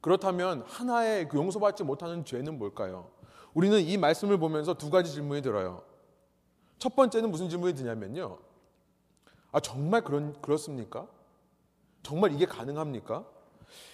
그렇다면 0.00 0.62
하나의 0.66 1.28
그 1.28 1.38
용서받지 1.38 1.84
못하는 1.84 2.24
죄는 2.24 2.58
뭘까요? 2.58 3.17
우리는 3.54 3.80
이 3.80 3.96
말씀을 3.96 4.38
보면서 4.38 4.74
두 4.74 4.90
가지 4.90 5.12
질문이 5.12 5.42
들어요. 5.42 5.82
첫 6.78 6.94
번째는 6.94 7.30
무슨 7.30 7.48
질문이 7.48 7.74
드냐면요. 7.74 8.38
아, 9.52 9.60
정말 9.60 10.02
그런, 10.02 10.40
그렇습니까? 10.40 11.08
정말 12.02 12.32
이게 12.32 12.46
가능합니까? 12.46 13.24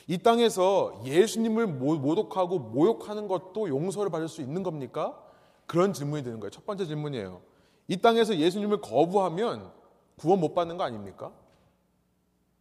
이 0.06 0.18
땅에서 0.18 1.02
예수님을 1.04 1.66
모독하고 1.66 2.58
모욕하는 2.58 3.28
것도 3.28 3.68
용서를 3.68 4.10
받을 4.10 4.28
수 4.28 4.40
있는 4.40 4.62
겁니까? 4.62 5.20
그런 5.66 5.92
질문이 5.92 6.22
드는 6.22 6.40
거예요. 6.40 6.50
첫 6.50 6.66
번째 6.66 6.84
질문이에요. 6.86 7.40
이 7.88 7.96
땅에서 7.96 8.36
예수님을 8.36 8.80
거부하면 8.80 9.72
구원 10.16 10.40
못 10.40 10.54
받는 10.54 10.76
거 10.76 10.84
아닙니까? 10.84 11.32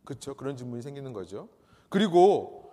그렇죠. 0.06 0.34
그런 0.36 0.58
질문이 0.58 0.82
생기는 0.82 1.14
거죠. 1.14 1.50
그리고 1.90 2.72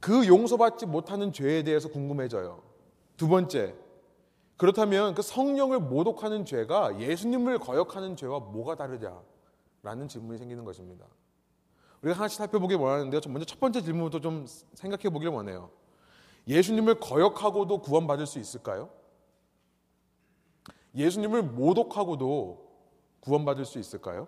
그 0.00 0.26
용서받지 0.26 0.86
못하는 0.86 1.32
죄에 1.32 1.62
대해서 1.62 1.88
궁금해져요. 1.88 2.71
두 3.22 3.28
번째. 3.28 3.72
그렇다면 4.56 5.14
그 5.14 5.22
성령을 5.22 5.78
모독하는 5.78 6.44
죄가 6.44 6.98
예수님을 6.98 7.60
거역하는 7.60 8.16
죄와 8.16 8.40
뭐가 8.40 8.74
다르냐 8.74 9.16
라는 9.84 10.08
질문이 10.08 10.38
생기는 10.38 10.64
것입니다. 10.64 11.06
우리가 12.02 12.18
하나씩 12.18 12.38
살펴보길 12.38 12.78
원하는데요. 12.78 13.20
먼저 13.28 13.44
첫 13.44 13.60
번째 13.60 13.80
질문부터 13.80 14.18
좀 14.18 14.46
생각해 14.74 15.08
보길 15.10 15.28
원해요. 15.28 15.70
예수님을 16.48 16.98
거역하고도 16.98 17.82
구원받을 17.82 18.26
수 18.26 18.40
있을까요? 18.40 18.90
예수님을 20.96 21.44
모독하고도 21.44 22.72
구원받을 23.20 23.64
수 23.64 23.78
있을까요? 23.78 24.26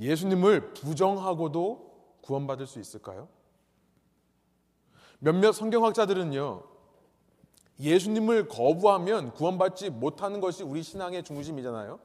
예수님을 0.00 0.74
부정하고도 0.74 2.18
구원받을 2.22 2.66
수 2.66 2.80
있을까요? 2.80 3.28
몇몇 5.20 5.52
성경학자들은요, 5.52 6.67
예수님을 7.80 8.48
거부하면 8.48 9.32
구원받지 9.32 9.90
못하는 9.90 10.40
것이 10.40 10.62
우리 10.62 10.82
신앙의 10.82 11.22
중심이잖아요. 11.22 11.98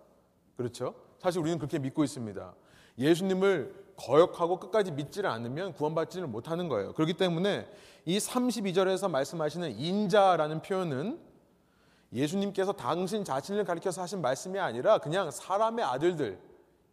그렇죠? 0.56 0.94
사실 1.20 1.42
우리는 1.42 1.58
그렇게 1.58 1.80
믿고 1.80 2.04
있습니다. 2.04 2.54
예수님을 2.98 3.84
거역하고 3.96 4.60
끝까지 4.60 4.92
믿지를 4.92 5.30
않으면 5.30 5.74
구원받지를 5.74 6.28
못하는 6.28 6.68
거예요. 6.68 6.94
그렇기 6.94 7.14
때문에 7.14 7.68
이 8.06 8.18
32절에서 8.18 9.10
말씀하시는 9.10 9.80
인자라는 9.80 10.62
표현은 10.62 11.20
예수님께서 12.12 12.74
당신 12.74 13.24
자신을 13.24 13.66
가리켜서 13.66 14.02
하신 14.02 14.22
말씀이 14.22 14.60
아니라 14.60 15.00
그냥 15.00 15.32
사람의 15.32 15.84
아들들, 15.84 16.40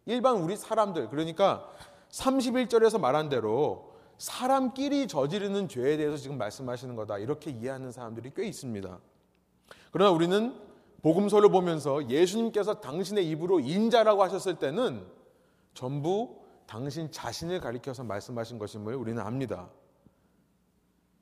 일반 0.05 0.37
우리 0.37 0.57
사람들, 0.57 1.09
그러니까 1.09 1.69
31절에서 2.09 2.99
말한 2.99 3.29
대로 3.29 3.90
사람끼리 4.21 5.07
저지르는 5.07 5.67
죄에 5.67 5.97
대해서 5.97 6.15
지금 6.15 6.37
말씀하시는 6.37 6.95
거다. 6.95 7.17
이렇게 7.17 7.49
이해하는 7.49 7.91
사람들이 7.91 8.33
꽤 8.35 8.45
있습니다. 8.45 8.99
그러나 9.91 10.11
우리는 10.11 10.55
복음서를 11.01 11.49
보면서 11.49 12.07
예수님께서 12.07 12.81
당신의 12.81 13.27
입으로 13.29 13.59
인자라고 13.59 14.21
하셨을 14.21 14.59
때는 14.59 15.03
전부 15.73 16.35
당신 16.67 17.11
자신을 17.11 17.61
가리켜서 17.61 18.03
말씀하신 18.03 18.59
것임을 18.59 18.93
우리는 18.93 19.19
압니다. 19.19 19.71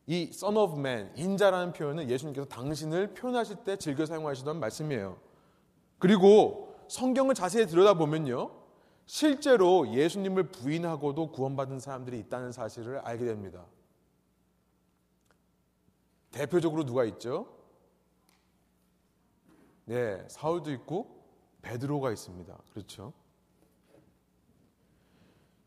이 0.05 0.31
Son 0.33 0.57
of 0.57 0.77
Man, 0.77 1.13
인자라는 1.15 1.71
표현은 1.71 2.09
예수님께서 2.09 2.49
당신을 2.49 3.13
표현하실 3.13 3.63
때 3.63 3.77
즐겨 3.77 4.05
사용하시던 4.05 4.59
말씀이에요. 4.59 5.15
그리고 5.99 6.75
성경을 6.89 7.33
자세히 7.33 7.65
들여다보면요. 7.65 8.58
실제로 9.09 9.91
예수님을 9.91 10.51
부인하고도 10.51 11.31
구원받은 11.31 11.79
사람들이 11.79 12.19
있다는 12.19 12.51
사실을 12.51 12.99
알게 12.99 13.25
됩니다. 13.25 13.65
대표적으로 16.29 16.85
누가 16.85 17.05
있죠? 17.05 17.47
네, 19.85 20.23
사울도 20.27 20.71
있고 20.73 21.23
베드로가 21.63 22.11
있습니다. 22.11 22.55
그렇죠? 22.71 23.11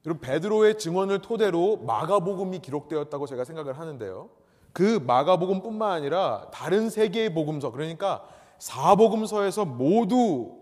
여러분 0.07 0.21
베드로의 0.21 0.79
증언을 0.79 1.21
토대로 1.21 1.79
마가복음이 1.79 2.61
기록되었다고 2.61 3.27
제가 3.27 3.45
생각을 3.45 3.77
하는데요. 3.77 4.31
그 4.73 5.01
마가복음뿐만 5.05 5.91
아니라 5.91 6.49
다른 6.53 6.89
세 6.89 7.09
개의 7.09 7.35
복음서 7.35 7.73
그러니까 7.73 8.25
사복음서에서 8.59 9.65
모두 9.65 10.62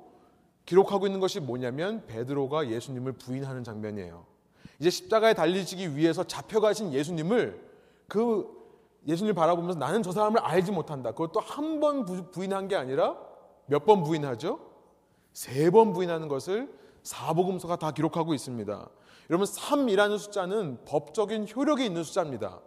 기록하고 0.71 1.07
있는 1.07 1.19
것이 1.19 1.41
뭐냐면 1.41 2.07
베드로가 2.07 2.69
예수님을 2.69 3.15
부인하는 3.15 3.65
장면이에요. 3.65 4.25
이제 4.79 4.89
십자가에 4.89 5.35
달리시기 5.35 5.97
위해서 5.97 6.23
잡혀가신 6.23 6.93
예수님을 6.93 7.61
그 8.07 8.47
예수님을 9.09 9.35
바라보면서 9.35 9.81
나는 9.81 10.05
저 10.05 10.13
사람을 10.13 10.39
알지 10.41 10.71
못한다. 10.71 11.11
그것도 11.11 11.41
한 11.41 11.81
번 11.81 12.05
부인한 12.31 12.69
게 12.69 12.77
아니라 12.77 13.17
몇 13.67 13.85
번 13.85 14.05
부인하죠? 14.05 14.61
세 15.33 15.71
번 15.73 15.93
부인하는 15.93 16.29
것을 16.29 16.73
사복음서가 17.03 17.75
다 17.77 17.91
기록하고 17.91 18.33
있습니다. 18.33 18.89
여러분 19.31 19.47
3이라는 19.49 20.19
숫자는 20.19 20.85
법적인 20.85 21.49
효력이 21.53 21.85
있는 21.85 22.05
숫자입니다. 22.05 22.61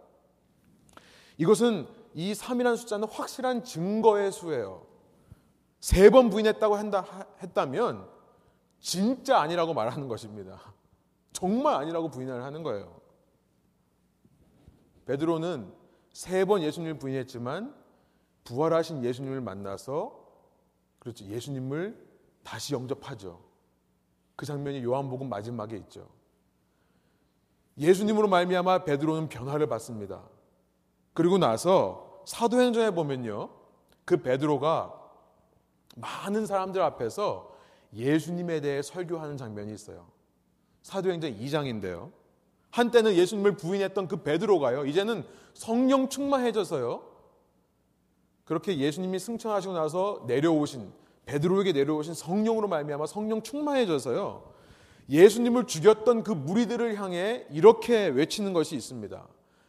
이것은 1.38 1.86
이 2.12 2.32
3이라는 2.34 2.76
숫자는 2.76 3.08
확실한 3.08 3.64
증거의 3.64 4.30
수예요. 4.30 4.86
세 5.84 6.08
번 6.08 6.30
부인했다고 6.30 6.76
한다, 6.76 7.04
했다면 7.42 8.08
진짜 8.80 9.38
아니라고 9.40 9.74
말하는 9.74 10.08
것입니다. 10.08 10.58
정말 11.34 11.74
아니라고 11.74 12.08
부인을 12.08 12.42
하는 12.42 12.62
거예요. 12.62 13.02
베드로는 15.04 15.70
세 16.10 16.46
번 16.46 16.62
예수님을 16.62 16.98
부인했지만 16.98 17.74
부활하신 18.44 19.04
예수님을 19.04 19.42
만나서 19.42 20.24
그렇죠. 21.00 21.26
예수님을 21.26 22.02
다시 22.42 22.72
영접하죠. 22.72 23.42
그 24.36 24.46
장면이 24.46 24.82
요한복음 24.82 25.28
마지막에 25.28 25.76
있죠. 25.76 26.08
예수님으로 27.76 28.26
말미암아 28.28 28.84
베드로는 28.84 29.28
변화를 29.28 29.66
받습니다. 29.66 30.22
그리고 31.12 31.36
나서 31.36 32.22
사도행전에 32.26 32.92
보면요. 32.92 33.50
그 34.06 34.22
베드로가 34.22 35.03
많은 35.94 36.46
사람들 36.46 36.80
앞에서 36.82 37.54
예수님에 37.94 38.60
대해 38.60 38.82
설교하는 38.82 39.36
장면이 39.36 39.72
있어요. 39.72 40.06
사도행전 40.82 41.38
2장인데요. 41.38 42.10
한때는 42.70 43.14
예수님을 43.14 43.56
부인했던 43.56 44.08
그 44.08 44.22
베드로가요. 44.22 44.86
이제는 44.86 45.24
성령 45.54 46.08
충만해져서요. 46.08 47.04
그렇게 48.44 48.76
예수님이 48.78 49.18
승천하시고 49.18 49.74
나서 49.74 50.24
내려오신 50.26 50.92
베드로에게 51.26 51.72
내려오신 51.72 52.14
성령으로 52.14 52.68
말미암아 52.68 53.06
성령 53.06 53.42
충만해져서요. 53.42 54.52
예수님을 55.08 55.66
죽였던 55.66 56.22
그 56.22 56.32
무리들을 56.32 56.96
향해 56.96 57.46
이렇게 57.50 58.08
외치는 58.08 58.52
것이 58.52 58.74
있습니다. 58.74 59.26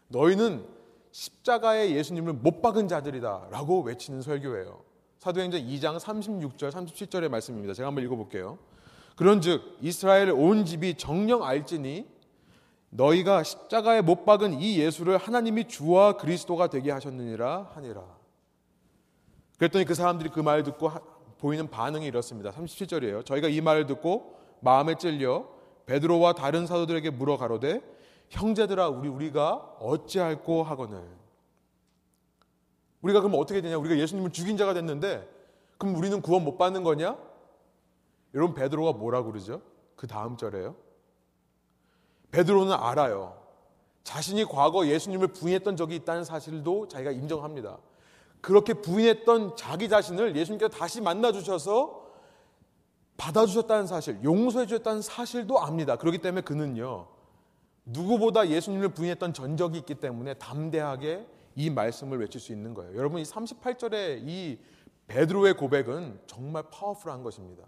너희는 0.07 0.65
십자가에 1.11 1.91
예수님을 1.91 2.33
못 2.33 2.61
박은 2.61 2.87
자들이다 2.87 3.47
라고 3.51 3.81
외치는 3.81 4.21
설교예요. 4.21 4.94
사도행전 5.25 5.61
2장 5.61 5.97
36절, 5.97 6.69
37절의 6.69 7.29
말씀입니다. 7.29 7.73
제가 7.73 7.87
한번 7.87 8.03
읽어볼게요. 8.03 8.59
그런 9.15 9.41
즉, 9.41 9.75
이스라엘 9.81 10.29
온 10.29 10.65
집이 10.65 10.99
정령 10.99 11.43
알지니 11.43 12.05
너희가 12.91 13.41
십자가에 13.41 14.01
못 14.01 14.23
박은 14.23 14.61
이 14.61 14.77
예수를 14.77 15.17
하나님이 15.17 15.67
주와 15.67 16.17
그리스도가 16.17 16.67
되게 16.67 16.91
하셨느니라 16.91 17.71
하니라. 17.73 18.03
그랬더니 19.57 19.85
그 19.85 19.95
사람들이 19.95 20.29
그 20.29 20.41
말을 20.41 20.61
듣고 20.61 20.91
보이는 21.39 21.71
반응이 21.71 22.05
이렇습니다. 22.05 22.51
37절이에요. 22.51 23.25
저희가 23.25 23.47
이 23.47 23.61
말을 23.61 23.87
듣고 23.87 24.37
마음에 24.59 24.93
찔려 24.93 25.47
베드로와 25.87 26.33
다른 26.33 26.67
사도들에게 26.67 27.09
물어 27.09 27.37
가로되 27.37 27.81
형제들아 28.29 28.89
우리 28.89 29.09
우리가 29.09 29.55
어찌할꼬 29.79 30.61
하거늘 30.61 31.24
우리가 33.05 33.21
그럼 33.21 33.39
어떻게 33.39 33.61
되냐? 33.61 33.77
우리가 33.77 33.97
예수님을 33.97 34.31
죽인 34.31 34.57
자가 34.57 34.73
됐는데 34.73 35.29
그럼 35.77 35.95
우리는 35.95 36.21
구원 36.21 36.43
못 36.43 36.57
받는 36.57 36.83
거냐? 36.83 37.15
여러분 38.33 38.55
베드로가 38.55 38.93
뭐라고 38.97 39.31
그러죠? 39.31 39.61
그 39.95 40.07
다음 40.07 40.37
절에요. 40.37 40.75
베드로는 42.31 42.73
알아요. 42.73 43.37
자신이 44.03 44.45
과거 44.45 44.87
예수님을 44.87 45.27
부인했던 45.27 45.77
적이 45.77 45.97
있다는 45.97 46.23
사실도 46.23 46.87
자기가 46.87 47.11
인정합니다. 47.11 47.77
그렇게 48.41 48.73
부인했던 48.73 49.55
자기 49.55 49.87
자신을 49.87 50.35
예수님께서 50.35 50.69
다시 50.75 50.99
만나 50.99 51.31
주셔서 51.31 52.05
받아 53.17 53.45
주셨다는 53.45 53.85
사실, 53.85 54.19
용서해 54.23 54.65
주셨다는 54.65 55.01
사실도 55.01 55.59
압니다. 55.59 55.95
그렇기 55.95 56.17
때문에 56.17 56.41
그는요, 56.41 57.07
누구보다 57.85 58.49
예수님을 58.49 58.89
부인했던 58.89 59.33
전적이 59.33 59.77
있기 59.79 59.95
때문에 59.95 60.33
담대하게 60.35 61.34
이 61.55 61.69
말씀을 61.69 62.19
외칠 62.19 62.39
수 62.39 62.51
있는 62.51 62.73
거예요. 62.73 62.95
여러분, 62.95 63.19
이 63.19 63.23
38절의 63.23 64.27
이 64.27 64.59
베드로의 65.07 65.55
고백은 65.55 66.19
정말 66.27 66.63
파워풀한 66.71 67.23
것입니다. 67.23 67.63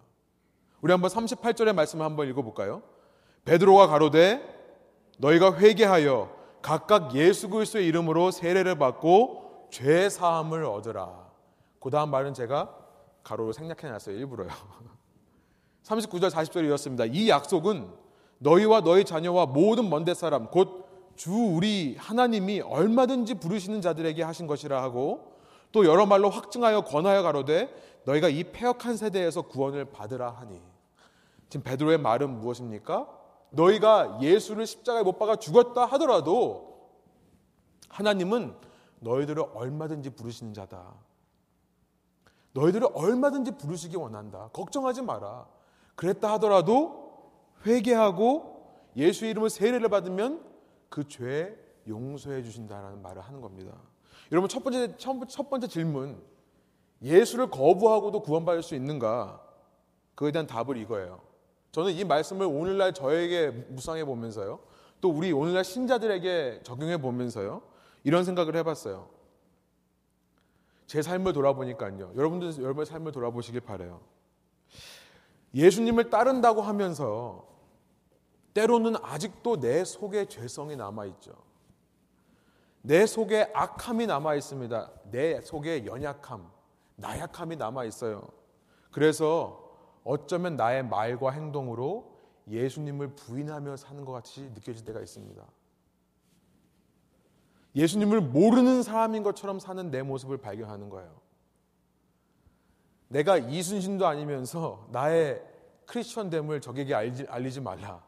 우리 0.82 0.92
한번 0.92 1.10
38절의 1.10 1.74
말씀을 1.74 2.06
한번 2.06 2.28
읽어 2.28 2.42
볼까요? 2.42 2.84
베드로가 3.46 3.88
가로되 3.88 4.56
너희가 5.18 5.58
회개하여 5.58 6.36
각각 6.62 7.16
예수 7.16 7.50
그리스도의 7.50 7.88
이름으로 7.88 8.32
세례를 8.32 8.78
받고 8.78 9.68
죄 9.72 10.10
사함을 10.10 10.66
얻으라. 10.66 11.28
그 11.80 11.90
다음 11.90 12.12
말은 12.12 12.34
제가 12.34 12.76
가로로 13.24 13.54
생략해 13.54 13.90
놨어요. 13.90 14.16
일부러요. 14.18 14.50
39절 15.84 16.30
40절에 16.30 16.66
이렇습니다. 16.66 17.06
이 17.06 17.30
약속은 17.30 17.90
너희와 18.40 18.82
너희 18.82 19.06
자녀와 19.06 19.48
모든 19.48 19.90
먼데 19.90 20.14
사람 20.14 20.48
곧 20.48 20.86
주 21.18 21.34
우리 21.34 21.96
하나님이 21.98 22.62
얼마든지 22.62 23.34
부르시는 23.36 23.82
자들에게 23.82 24.24
하신 24.24 24.48
것이라 24.48 24.82
하고 24.82 25.34
또 25.72 25.86
여러 25.86 26.06
말로 26.06 26.30
확증하여 26.30 26.82
권하여 26.82 27.24
가로되 27.24 27.74
너희가 28.06 28.30
이 28.30 28.46
폐역한 28.46 28.96
세대에서 28.96 29.42
구원을 29.42 29.86
받으라 29.86 30.30
하니 30.30 30.62
지금 31.50 31.64
베드로의 31.64 31.98
말은 31.98 32.40
무엇입니까? 32.40 33.08
너희가 33.50 34.20
예수를 34.22 34.66
십자가에 34.66 35.04
못 35.04 35.18
박아 35.18 35.38
죽었다 35.38 35.86
하더라도 35.86 36.92
하나님은 37.90 38.56
너희들을 39.00 39.44
얼마든지 39.54 40.12
부르시는 40.12 40.54
자다. 40.54 40.94
너희들을 42.54 42.90
얼마든지 42.94 43.58
부르시기 43.58 43.96
원한다. 43.98 44.50
걱정하지 44.54 45.02
마라. 45.02 45.48
그랬다 45.96 46.34
하더라도 46.34 47.32
회개하고 47.66 48.68
예수 48.98 49.26
이름을 49.26 49.50
세례를 49.50 49.90
받으면 49.90 50.44
그 50.90 51.08
죄 51.08 51.58
용서해 51.88 52.44
주신다라는 52.44 53.02
말을 53.02 53.22
하는 53.22 53.42
겁니다. 53.42 53.72
여러분 54.32 54.50
첫 54.50 54.64
번째 54.64 54.98
첫 54.98 55.50
번째 55.50 55.68
질문 55.68 56.22
예수를 57.02 57.50
거부하고도 57.50 58.22
구원받을 58.22 58.64
수 58.64 58.76
있는가? 58.76 59.42
그에 60.16 60.32
대한 60.32 60.48
답을 60.48 60.78
이거예요. 60.78 61.22
저는 61.72 61.94
이 61.94 62.04
말씀을 62.04 62.46
오늘날 62.48 62.94
저에게 62.94 63.52
묵상해 63.52 64.04
보면서요. 64.04 64.60
또 65.00 65.10
우리 65.10 65.32
오늘날 65.32 65.64
신자들에게 65.64 66.62
적용해 66.64 66.98
보면서요. 66.98 67.62
이런 68.04 68.24
생각을 68.24 68.56
해봤어요. 68.56 69.10
제 70.88 71.02
삶을 71.02 71.34
돌아보니까요. 71.34 72.14
여러분들 72.16 72.64
여러분의 72.64 72.86
삶을 72.86 73.12
돌아보시길 73.12 73.62
바래요. 73.62 74.02
예수님을 75.54 76.10
따른다고 76.10 76.62
하면서 76.62 77.47
때로는 78.58 78.96
아직도 79.04 79.60
내 79.60 79.86
속에 79.86 80.26
죄성이 80.26 80.76
남아 80.76 81.06
있죠. 81.06 81.32
내 82.82 83.06
속에 83.06 83.52
악함이 83.54 84.08
남아 84.08 84.34
있습니다. 84.34 84.92
내 85.12 85.40
속에 85.42 85.86
연약함, 85.86 86.50
나약함이 86.96 87.58
남아 87.58 87.86
있어요. 87.86 88.28
그래서 88.90 89.78
어쩌면 90.04 90.56
나의 90.56 90.84
말과 90.84 91.30
행동으로 91.30 92.18
예수님을 92.50 93.16
부인하며 93.16 93.78
사는 93.78 94.04
것 94.04 94.12
같이 94.14 94.50
느껴질 94.56 94.86
때가 94.86 95.02
있습니다. 95.02 95.46
예수님을 97.76 98.22
모르는 98.22 98.82
사람인 98.82 99.22
것처럼 99.22 99.60
사는 99.60 99.92
내 99.92 100.02
모습을 100.02 100.38
발견하는 100.38 100.90
거예요. 100.90 101.22
내가 103.10 103.38
이순신도 103.38 104.08
아니면서 104.08 104.88
나의 104.92 105.46
크리스천됨을 105.86 106.60
적에게 106.60 106.96
알리지 106.96 107.62
말라. 107.62 108.07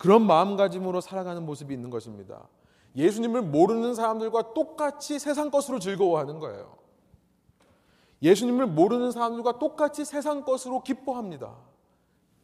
그런 0.00 0.26
마음가짐으로 0.26 1.02
살아가는 1.02 1.44
모습이 1.44 1.74
있는 1.74 1.90
것입니다. 1.90 2.48
예수님을 2.96 3.42
모르는 3.42 3.94
사람들과 3.94 4.54
똑같이 4.54 5.18
세상 5.18 5.50
것으로 5.50 5.78
즐거워하는 5.78 6.38
거예요. 6.38 6.78
예수님을 8.22 8.66
모르는 8.66 9.12
사람들과 9.12 9.58
똑같이 9.58 10.06
세상 10.06 10.46
것으로 10.46 10.82
기뻐합니다. 10.82 11.54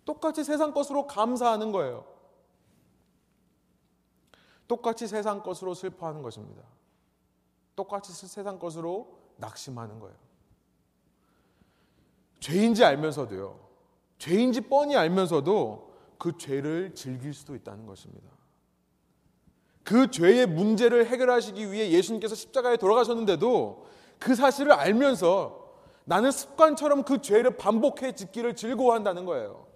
똑같이 0.05 0.45
세상 0.45 0.75
것으로 0.75 1.07
감사하는 1.07 1.73
거예요. 1.73 2.05
똑같이 4.69 5.07
세상 5.07 5.43
것으로 5.43 5.73
슬퍼하는 5.73 6.21
것입니다. 6.21 6.63
똑같이 7.75 8.13
세상 8.13 8.59
것으로 8.59 9.19
낙심하는 9.39 9.99
거예요. 9.99 10.17
죄인지 12.41 12.85
알면서도요. 12.85 13.59
죄인지 14.19 14.61
뻔히 14.61 14.95
알면서도 14.95 15.86
그 16.19 16.37
죄를 16.39 16.95
즐길 16.95 17.35
수도 17.35 17.55
있다는 17.55 17.87
것입니다. 17.87 18.29
그 19.85 20.11
죄의 20.11 20.47
문제를 20.47 21.07
해결하시기 21.07 21.71
위해 21.71 21.91
예수님께서 21.91 22.35
십자가에 22.35 22.77
돌아가셨는데도 22.77 23.87
그 24.19 24.35
사실을 24.35 24.73
알면서 24.73 25.65
나는 26.05 26.31
습관처럼 26.31 27.05
그 27.05 27.21
죄를 27.21 27.57
반복해 27.57 28.15
짓기를 28.15 28.57
즐거워한다는 28.57 29.25
거예요. 29.27 29.67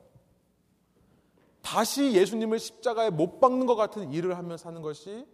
다시 1.63 2.13
예수님을 2.13 2.59
십자가에 2.59 3.11
못 3.11 3.39
박는 3.39 3.67
것 3.67 3.77
같은 3.77 4.13
일을 4.13 4.37
하며 4.39 4.57
사는 4.57 4.81
것이 4.81 5.27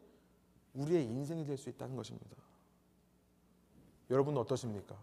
우리의 0.75 1.05
인생이 1.05 1.45
될 1.45 1.57
수 1.57 1.71
있다는 1.71 1.97
것입니다. 1.97 2.37
여러분은 4.11 4.39
어떠십니까? 4.41 4.97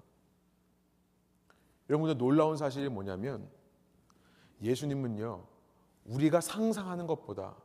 여러분들 1.89 2.17
놀라운 2.17 2.57
사실이 2.57 2.89
뭐냐면 2.89 3.49
예수님은요, 4.61 5.45
우리가 6.05 6.41
상상하는 6.41 7.07
것보다 7.07 7.55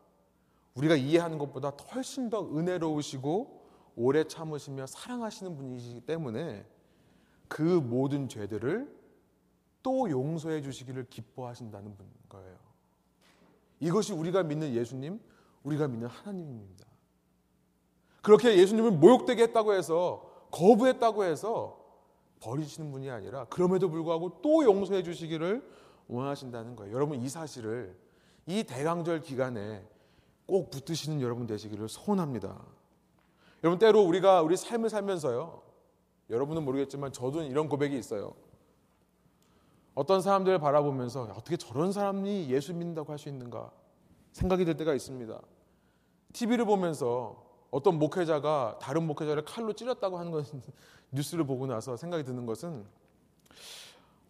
우리가 0.74 0.94
이해하는 0.94 1.38
것보다 1.38 1.70
훨씬 1.70 2.30
더 2.30 2.40
은혜로우시고 2.56 3.66
오래 3.96 4.24
참으시며 4.24 4.86
사랑하시는 4.86 5.56
분이시기 5.56 6.00
때문에 6.02 6.64
그 7.48 7.62
모든 7.62 8.28
죄들을 8.28 8.96
또 9.82 10.08
용서해 10.08 10.62
주시기를 10.62 11.08
기뻐하신다는 11.08 11.96
거예요. 12.28 12.56
이것이 13.80 14.12
우리가 14.12 14.42
믿는 14.44 14.74
예수님, 14.74 15.20
우리가 15.64 15.88
믿는 15.88 16.06
하나님입니다. 16.08 16.86
그렇게 18.22 18.56
예수님을 18.56 18.92
모욕되게 18.92 19.44
했다고 19.44 19.74
해서 19.74 20.48
거부했다고 20.50 21.24
해서 21.24 21.84
버리시는 22.40 22.92
분이 22.92 23.10
아니라 23.10 23.46
그럼에도 23.46 23.88
불구하고 23.90 24.40
또 24.42 24.64
용서해 24.64 25.02
주시기를 25.02 25.66
원하신다는 26.08 26.76
거예요. 26.76 26.94
여러분 26.94 27.20
이 27.20 27.28
사실을 27.28 27.96
이 28.48 28.64
대강절 28.64 29.20
기간에 29.20 29.86
꼭 30.46 30.70
붙드시는 30.70 31.20
여러분 31.20 31.46
되시기를 31.46 31.86
소원합니다. 31.86 32.58
여러분 33.62 33.78
때로 33.78 34.00
우리가 34.00 34.40
우리 34.40 34.56
삶을 34.56 34.88
살면서요. 34.88 35.60
여러분은 36.30 36.64
모르겠지만 36.64 37.12
저도 37.12 37.42
이런 37.42 37.68
고백이 37.68 37.96
있어요. 37.98 38.34
어떤 39.94 40.22
사람들을 40.22 40.58
바라보면서 40.60 41.24
어떻게 41.24 41.58
저런 41.58 41.92
사람이 41.92 42.48
예수 42.48 42.72
믿는다고 42.72 43.12
할 43.12 43.18
수 43.18 43.28
있는가 43.28 43.70
생각이 44.32 44.64
들 44.64 44.78
때가 44.78 44.94
있습니다. 44.94 45.38
TV를 46.32 46.64
보면서 46.64 47.44
어떤 47.70 47.98
목회자가 47.98 48.78
다른 48.80 49.06
목회자를 49.06 49.44
칼로 49.44 49.74
찔렀다고 49.74 50.18
하는 50.18 50.32
것은 50.32 50.62
뉴스를 51.12 51.44
보고 51.44 51.66
나서 51.66 51.98
생각이 51.98 52.24
드는 52.24 52.46
것은 52.46 52.86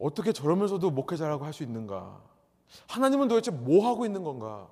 어떻게 0.01 0.33
저러면서도 0.33 0.91
목회자라고 0.91 1.45
할 1.45 1.53
수 1.53 1.63
있는가? 1.63 2.21
하나님은 2.89 3.29
도대체 3.29 3.51
뭐 3.51 3.87
하고 3.89 4.05
있는 4.07 4.23
건가? 4.25 4.69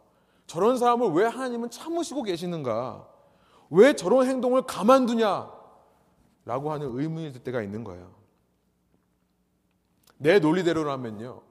저런 0.46 0.78
사람을 0.78 1.10
왜 1.10 1.24
하나님은 1.24 1.70
참으시고 1.70 2.22
계시는가? 2.22 3.06
왜 3.70 3.94
저런 3.94 4.26
행동을 4.26 4.62
가만두냐? 4.62 5.50
라고 6.44 6.72
하는 6.72 6.96
의문이 6.96 7.32
들 7.32 7.42
때가 7.42 7.62
있는 7.62 7.82
거예요. 7.82 8.14
내 10.18 10.38
논리대로라면요. 10.38 11.42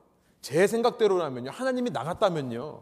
제 0.41 0.67
생각대로라면요. 0.67 1.51
하나님이 1.51 1.89
나갔다면요. 1.89 2.81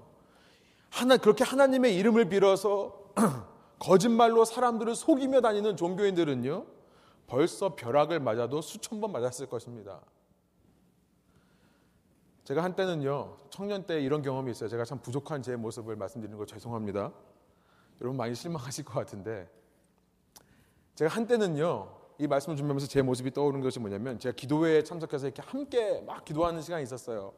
하나, 0.89 1.17
그렇게 1.17 1.43
하나님의 1.43 1.95
이름을 1.95 2.29
빌어서 2.29 2.93
거짓말로 3.79 4.45
사람들을 4.45 4.93
속이며 4.95 5.41
다니는 5.41 5.75
종교인들은요. 5.75 6.65
벌써 7.25 7.75
벼락을 7.75 8.19
맞아도 8.19 8.61
수천 8.61 9.01
번 9.01 9.11
맞았을 9.11 9.47
것입니다. 9.47 10.01
제가 12.43 12.61
한때는요, 12.63 13.37
청년 13.49 13.85
때 13.85 14.01
이런 14.01 14.21
경험이 14.21 14.51
있어요. 14.51 14.67
제가 14.67 14.83
참 14.83 14.99
부족한 14.99 15.41
제 15.41 15.55
모습을 15.55 15.95
말씀드리는 15.95 16.37
거 16.37 16.45
죄송합니다. 16.45 17.11
여러분 18.01 18.17
많이 18.17 18.35
실망하실 18.35 18.83
것 18.83 18.93
같은데, 18.93 19.49
제가 20.95 21.09
한때는요, 21.15 21.89
이 22.19 22.27
말씀을 22.27 22.57
준비하면서 22.57 22.87
제 22.87 23.01
모습이 23.01 23.31
떠오르는 23.31 23.63
것이 23.63 23.79
뭐냐면, 23.79 24.19
제가 24.19 24.35
기도회에 24.35 24.83
참석해서 24.83 25.27
이렇게 25.27 25.41
함께 25.41 26.01
막 26.01 26.25
기도하는 26.25 26.61
시간이 26.61 26.83
있었어요. 26.83 27.33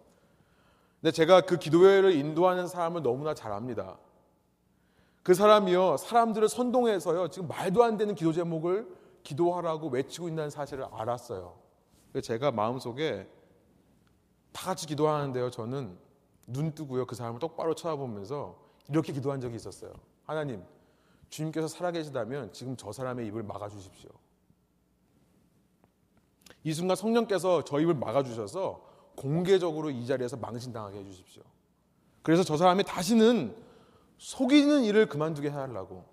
근데 1.01 1.11
제가 1.11 1.41
그 1.41 1.57
기도회를 1.57 2.13
인도하는 2.13 2.67
사람을 2.67 3.03
너무나 3.03 3.35
잘 3.35 3.51
압니다. 3.51 3.99
그 5.21 5.35
사람이요, 5.35 5.97
사람들을 5.97 6.49
선동해서요, 6.49 7.27
지금 7.29 7.47
말도 7.47 7.83
안 7.83 7.97
되는 7.97 8.15
기도 8.15 8.33
제목을 8.33 8.87
기도하라고 9.21 9.89
외치고 9.89 10.29
있다는 10.29 10.49
사실을 10.49 10.85
알았어요. 10.91 11.55
제가 12.23 12.51
마음속에 12.51 13.27
다 14.55 14.67
같이 14.67 14.87
기도하는데요. 14.87 15.51
저는 15.51 15.97
눈 16.47 16.73
뜨고요. 16.73 17.05
그 17.05 17.13
사람을 17.13 17.39
똑바로 17.39 17.75
쳐다보면서 17.75 18.57
이렇게 18.87 19.11
기도한 19.11 19.41
적이 19.41 19.57
있었어요. 19.57 19.91
하나님, 20.23 20.63
주님께서 21.29 21.67
살아계시다면 21.67 22.53
지금 22.53 22.77
저 22.77 22.93
사람의 22.93 23.27
입을 23.27 23.43
막아주십시오. 23.43 24.09
이 26.63 26.73
순간 26.73 26.95
성령께서 26.95 27.65
저 27.65 27.81
입을 27.81 27.95
막아주셔서 27.95 28.81
공개적으로 29.17 29.89
이 29.89 30.07
자리에서 30.07 30.37
망신당하게 30.37 30.99
해주십시오. 30.99 31.43
그래서 32.23 32.43
저 32.43 32.55
사람이 32.55 32.85
다시는 32.85 33.55
속이는 34.17 34.85
일을 34.85 35.09
그만두게 35.09 35.49
해달라고. 35.49 36.05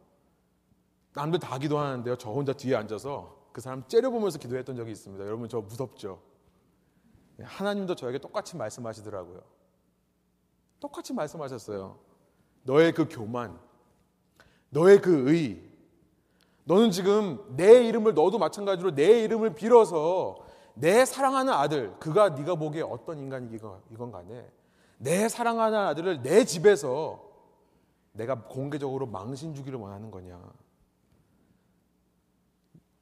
남들 1.15 1.39
다 1.39 1.59
기도하는데요. 1.59 2.17
저 2.17 2.31
혼자 2.31 2.53
뒤에 2.53 2.75
앉아서 2.75 3.51
그 3.53 3.61
사람 3.61 3.87
째려보면서 3.87 4.39
기도했던 4.39 4.75
적이 4.75 4.91
있습니다. 4.91 5.25
여러분 5.25 5.49
저 5.49 5.61
무섭죠? 5.61 6.32
하나님도 7.45 7.95
저에게 7.95 8.19
똑같이 8.19 8.57
말씀하시더라고요. 8.57 9.43
똑같이 10.81 11.13
말씀하셨어요. 11.13 11.99
너의 12.65 12.93
그 12.93 13.09
교만, 13.09 13.59
너의 14.71 15.01
그 15.01 15.31
의, 15.31 15.63
너는 16.65 16.91
지금 16.91 17.57
내 17.57 17.85
이름을 17.85 18.15
너도 18.15 18.39
마찬가지로 18.39 18.95
내 18.95 19.23
이름을 19.25 19.55
빌어서 19.55 20.45
내 20.75 21.05
사랑하는 21.05 21.53
아들, 21.53 21.99
그가 21.99 22.31
네가 22.31 22.55
보기에 22.55 22.83
어떤 22.83 23.19
인간이건 23.19 24.13
간에 24.13 24.49
내 24.99 25.29
사랑하는 25.29 25.79
아들을 25.79 26.23
내 26.23 26.45
집에서 26.45 27.31
내가 28.13 28.45
공개적으로 28.45 29.07
망신 29.07 29.55
주기를 29.55 29.79
원하는 29.79 30.11
거냐. 30.11 30.41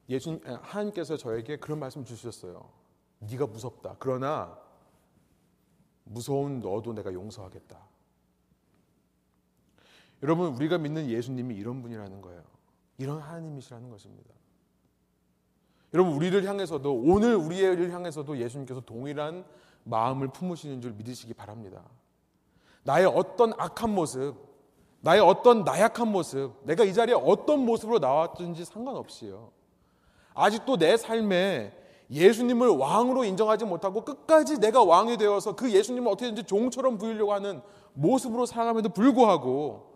예수님 0.09 0.41
하나님께서 0.45 1.17
저에게 1.17 1.57
그런 1.57 1.79
말씀 1.79 2.05
주셨어요. 2.05 2.80
네가 3.21 3.47
무섭다. 3.47 3.97
그러나 3.99 4.59
무서운 6.05 6.61
너도 6.61 6.93
내가 6.93 7.13
용서하겠다. 7.13 7.79
여러분 10.23 10.49
우리가 10.55 10.79
믿는 10.79 11.09
예수님이 11.09 11.55
이런 11.55 11.83
분이라는 11.83 12.21
거예요. 12.21 12.43
이런 12.99 13.19
하나님이시라는 13.19 13.89
것입니다. 13.91 14.35
여러분 15.95 16.15
우리를 16.15 16.45
향해서도 16.45 16.95
오늘 16.95 17.35
우리를 17.37 17.91
향해서도 17.91 18.39
예수님께서 18.39 18.81
동일한 18.81 19.45
마음을 19.85 20.29
품으시는 20.29 20.81
줄 20.81 20.93
믿으시기 20.93 21.35
바랍니다. 21.35 21.83
나의 22.83 23.07
어떤 23.07 23.53
악한 23.59 23.91
모습, 23.91 24.35
나의 25.01 25.21
어떤 25.21 25.65
나약한 25.65 26.09
모습, 26.09 26.55
내가 26.65 26.85
이 26.85 26.93
자리에 26.93 27.15
어떤 27.15 27.65
모습으로 27.65 27.99
나왔든지 27.99 28.65
상관없이요. 28.65 29.51
아직도 30.35 30.77
내 30.77 30.97
삶에 30.97 31.80
예수님을 32.11 32.69
왕으로 32.69 33.25
인정하지 33.25 33.65
못하고 33.65 34.05
끝까지 34.05 34.59
내가 34.59 34.83
왕이 34.83 35.17
되어서 35.17 35.55
그 35.55 35.71
예수님을 35.71 36.11
어떻게든지 36.11 36.45
종처럼 36.45 36.99
부이려고 36.99 37.33
하는 37.33 37.63
모습으로 37.93 38.47
살아감에도 38.47 38.89
불구하고 38.89 39.91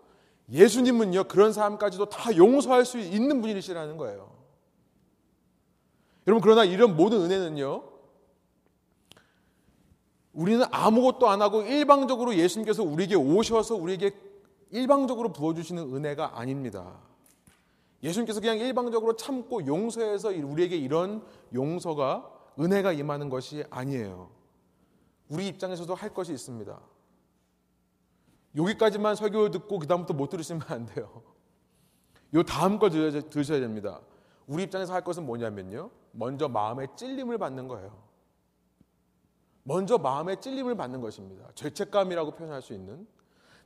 예수님은요, 0.51 1.25
그런 1.25 1.53
사람까지도 1.53 2.11
다 2.11 2.37
용서할 2.37 2.85
수 2.85 2.99
있는 2.99 3.41
분이시라는 3.41 3.97
거예요. 3.97 4.31
여러분, 6.27 6.43
그러나 6.43 6.65
이런 6.65 6.97
모든 6.97 7.23
은혜는요, 7.23 7.83
우리는 10.33 10.65
아무것도 10.71 11.29
안 11.29 11.41
하고 11.43 11.63
일방적으로 11.63 12.35
예수님께서 12.35 12.83
우리에게 12.83 13.15
오셔서 13.15 13.77
우리에게 13.77 14.13
일방적으로 14.71 15.33
부어주시는 15.33 15.95
은혜가 15.95 16.39
아닙니다. 16.39 16.99
예수님께서 18.05 18.41
그냥 18.41 18.59
일방적으로 18.59 19.17
참고 19.17 19.67
용서해서 19.67 20.29
우리에게 20.29 20.77
이런 20.77 21.27
용서가 21.55 22.31
은혜가 22.61 22.93
임하는 22.93 23.31
것이 23.31 23.65
아니에요. 23.71 24.31
우리 25.29 25.49
입장에서도 25.49 25.93
할 25.95 26.13
것이 26.13 26.33
있습니다. 26.33 26.79
여기까지만 28.57 29.17
설교를 29.17 29.51
듣고 29.51 29.79
그다음부터 29.79 30.15
못 30.15 30.29
들으시면 30.29 30.63
안 30.69 30.87
돼요. 30.87 31.23
요 32.35 32.43
다음 32.43 32.79
걸 32.79 32.91
들으셔야 32.91 33.59
됩니다. 33.59 34.01
우리 34.47 34.65
입장에서 34.65 34.93
할 34.93 35.03
것은 35.03 35.25
뭐냐면요. 35.25 35.91
먼저 36.13 36.47
마음의 36.49 36.89
찔림을 36.97 37.39
받는 37.39 37.69
거예요. 37.69 38.05
먼저 39.63 39.97
마음의 39.97 40.43
찔림을 40.43 40.77
받는 40.77 41.01
것입니다. 41.01 41.49
죄책감이라고 41.55 42.33
표현할 42.33 42.61
수 42.61 42.75
있는 42.75 43.07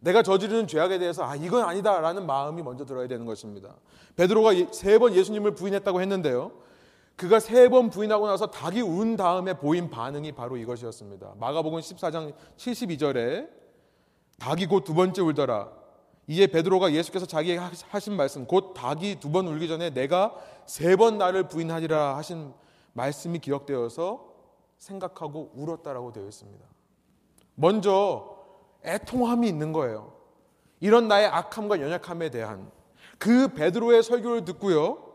내가 0.00 0.22
저지르는 0.22 0.66
죄악에 0.66 0.98
대해서 0.98 1.24
아 1.24 1.34
이건 1.36 1.64
아니다라는 1.64 2.26
마음이 2.26 2.62
먼저 2.62 2.84
들어야 2.84 3.08
되는 3.08 3.26
것입니다. 3.26 3.74
베드로가 4.16 4.50
세 4.72 4.98
번 4.98 5.14
예수님을 5.14 5.54
부인했다고 5.54 6.00
했는데요. 6.00 6.52
그가 7.16 7.40
세 7.40 7.68
번 7.68 7.90
부인하고 7.90 8.26
나서 8.28 8.46
닭이 8.46 8.80
운 8.80 9.16
다음에 9.16 9.54
보인 9.54 9.90
반응이 9.90 10.32
바로 10.32 10.56
이것이었습니다. 10.56 11.34
마가복음 11.38 11.80
14장 11.80 12.32
72절에 12.56 13.48
닭이 14.38 14.66
곧 14.66 14.84
두 14.84 14.94
번째 14.94 15.22
울더라. 15.22 15.68
이에 16.28 16.46
베드로가 16.46 16.92
예수께서 16.92 17.26
자기에게 17.26 17.60
하신 17.88 18.14
말씀 18.16 18.46
곧 18.46 18.74
닭이 18.74 19.18
두 19.18 19.32
번 19.32 19.46
울기 19.48 19.66
전에 19.66 19.90
내가 19.90 20.34
세 20.66 20.94
번 20.96 21.18
나를 21.18 21.48
부인하리라 21.48 22.16
하신 22.18 22.52
말씀이 22.92 23.38
기록되어서 23.40 24.28
생각하고 24.78 25.50
울었다라고 25.54 26.12
되어 26.12 26.26
있습니다. 26.26 26.64
먼저 27.56 28.37
애통함이 28.84 29.48
있는 29.48 29.72
거예요. 29.72 30.12
이런 30.80 31.08
나의 31.08 31.26
악함과 31.26 31.80
연약함에 31.80 32.30
대한 32.30 32.70
그 33.18 33.48
베드로의 33.48 34.02
설교를 34.02 34.44
듣고요. 34.44 35.08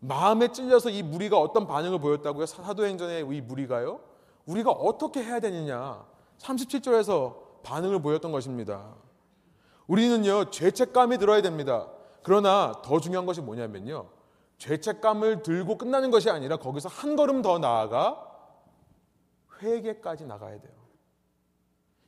마음에 0.00 0.48
찔려서 0.48 0.90
이 0.90 1.02
무리가 1.02 1.38
어떤 1.38 1.66
반응을 1.66 2.00
보였다고요? 2.00 2.46
사도행전의 2.46 3.26
이 3.30 3.40
무리가요. 3.42 4.00
우리가 4.46 4.70
어떻게 4.70 5.22
해야 5.22 5.40
되느냐? 5.40 6.04
37절에서 6.38 7.62
반응을 7.62 8.00
보였던 8.00 8.32
것입니다. 8.32 8.94
우리는요, 9.86 10.50
죄책감이 10.50 11.18
들어야 11.18 11.42
됩니다. 11.42 11.88
그러나 12.22 12.80
더 12.82 12.98
중요한 13.00 13.26
것이 13.26 13.42
뭐냐면요. 13.42 14.08
죄책감을 14.58 15.42
들고 15.42 15.76
끝나는 15.78 16.10
것이 16.10 16.30
아니라 16.30 16.56
거기서 16.56 16.88
한 16.88 17.16
걸음 17.16 17.42
더 17.42 17.58
나아가 17.58 18.26
회개까지 19.62 20.26
나가야 20.26 20.60
돼요. 20.60 20.79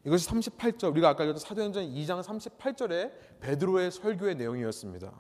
이것이 0.05 0.29
38절, 0.29 0.91
우리가 0.93 1.11
아까 1.11 1.25
읽었던 1.25 1.41
사도행전 1.41 1.85
2장 1.85 2.23
38절에 2.23 3.13
베드로의 3.41 3.91
설교의 3.91 4.35
내용이었습니다. 4.35 5.13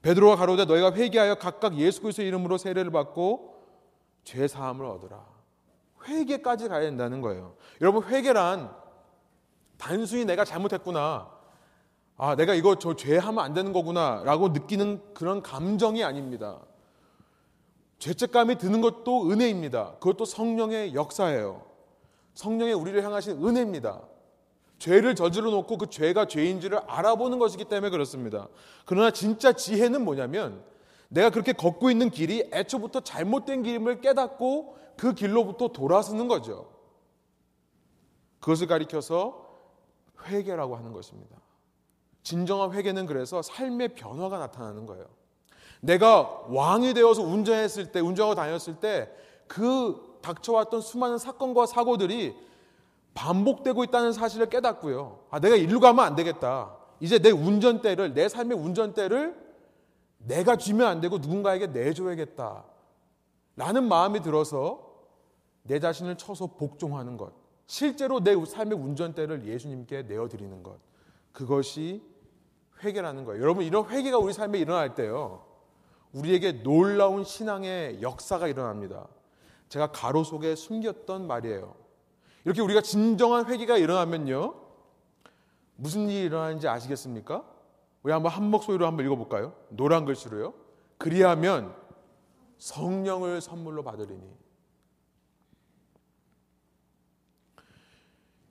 베드로가 0.00 0.36
가로되 0.36 0.64
너희가 0.64 0.92
회개하여 0.92 1.34
각각 1.36 1.76
예수 1.76 2.00
그리스도의 2.00 2.28
이름으로 2.28 2.56
세례를 2.56 2.90
받고 2.90 3.56
죄 4.24 4.48
사함을 4.48 4.86
얻으라. 4.86 5.26
회개까지 6.06 6.68
가야 6.68 6.80
된다는 6.80 7.20
거예요. 7.20 7.56
여러분 7.80 8.04
회개란 8.04 8.74
단순히 9.76 10.24
내가 10.24 10.44
잘못했구나. 10.44 11.30
아, 12.16 12.34
내가 12.34 12.54
이거 12.54 12.76
저 12.76 12.96
죄하면 12.96 13.44
안 13.44 13.54
되는 13.54 13.72
거구나. 13.72 14.22
라고 14.24 14.48
느끼는 14.48 15.14
그런 15.14 15.42
감정이 15.42 16.02
아닙니다. 16.02 16.60
죄책감이 17.98 18.58
드는 18.58 18.80
것도 18.80 19.30
은혜입니다. 19.30 19.94
그것도 19.94 20.24
성령의 20.24 20.94
역사예요. 20.94 21.67
성령의 22.38 22.72
우리를 22.74 23.02
향하신 23.02 23.44
은혜입니다. 23.44 24.00
죄를 24.78 25.16
저질러 25.16 25.50
놓고 25.50 25.76
그 25.76 25.90
죄가 25.90 26.26
죄인지를 26.28 26.78
알아보는 26.86 27.40
것이기 27.40 27.64
때문에 27.64 27.90
그렇습니다. 27.90 28.46
그러나 28.84 29.10
진짜 29.10 29.52
지혜는 29.52 30.04
뭐냐면 30.04 30.62
내가 31.08 31.30
그렇게 31.30 31.52
걷고 31.52 31.90
있는 31.90 32.10
길이 32.10 32.48
애초부터 32.52 33.00
잘못된 33.00 33.64
길임을 33.64 34.00
깨닫고 34.00 34.76
그 34.96 35.14
길로부터 35.14 35.68
돌아서는 35.68 36.28
거죠. 36.28 36.70
그것을 38.38 38.68
가리켜서 38.68 39.44
회개라고 40.26 40.76
하는 40.76 40.92
것입니다. 40.92 41.36
진정한 42.22 42.72
회개는 42.72 43.06
그래서 43.06 43.42
삶의 43.42 43.96
변화가 43.96 44.38
나타나는 44.38 44.86
거예요. 44.86 45.06
내가 45.80 46.44
왕이 46.50 46.94
되어서 46.94 47.20
운전했을 47.22 47.90
때, 47.90 47.98
운전하고 47.98 48.36
다녔을 48.36 48.78
때 48.78 49.12
그 49.48 50.07
닥쳐왔던 50.22 50.80
수많은 50.80 51.18
사건과 51.18 51.66
사고들이 51.66 52.34
반복되고 53.14 53.84
있다는 53.84 54.12
사실을 54.12 54.48
깨닫고요. 54.48 55.20
아, 55.30 55.40
내가 55.40 55.56
일로 55.56 55.80
가면 55.80 56.04
안 56.04 56.14
되겠다. 56.14 56.76
이제 57.00 57.18
내 57.18 57.30
운전대를, 57.30 58.14
내 58.14 58.28
삶의 58.28 58.56
운전대를 58.56 59.48
내가 60.18 60.56
쥐면 60.56 60.86
안 60.86 61.00
되고 61.00 61.18
누군가에게 61.18 61.68
내줘야겠다. 61.68 62.64
라는 63.56 63.88
마음이 63.88 64.22
들어서 64.22 64.88
내 65.62 65.80
자신을 65.80 66.16
쳐서 66.16 66.46
복종하는 66.46 67.16
것. 67.16 67.32
실제로 67.66 68.20
내 68.20 68.34
삶의 68.44 68.78
운전대를 68.78 69.46
예수님께 69.46 70.02
내어드리는 70.02 70.62
것. 70.62 70.78
그것이 71.32 72.02
회개라는 72.82 73.24
거예요. 73.24 73.42
여러분, 73.42 73.64
이런 73.64 73.88
회개가 73.88 74.18
우리 74.18 74.32
삶에 74.32 74.58
일어날 74.58 74.94
때요. 74.94 75.44
우리에게 76.12 76.62
놀라운 76.62 77.24
신앙의 77.24 78.00
역사가 78.00 78.48
일어납니다. 78.48 79.06
제가 79.68 79.92
가로 79.92 80.24
속에 80.24 80.54
숨겼던 80.54 81.26
말이에요. 81.26 81.74
이렇게 82.44 82.60
우리가 82.60 82.80
진정한 82.80 83.46
회개가 83.46 83.76
일어나면요. 83.76 84.54
무슨 85.76 86.08
일이 86.08 86.24
일어나는지 86.24 86.66
아시겠습니까? 86.66 87.44
우리 88.02 88.12
한번 88.12 88.32
한 88.32 88.50
목소리로 88.50 88.86
한번 88.86 89.04
읽어볼까요? 89.06 89.54
노란 89.68 90.04
글씨로요. 90.04 90.54
그리하면 90.96 91.74
성령을 92.58 93.40
선물로 93.40 93.84
받으리니. 93.84 94.48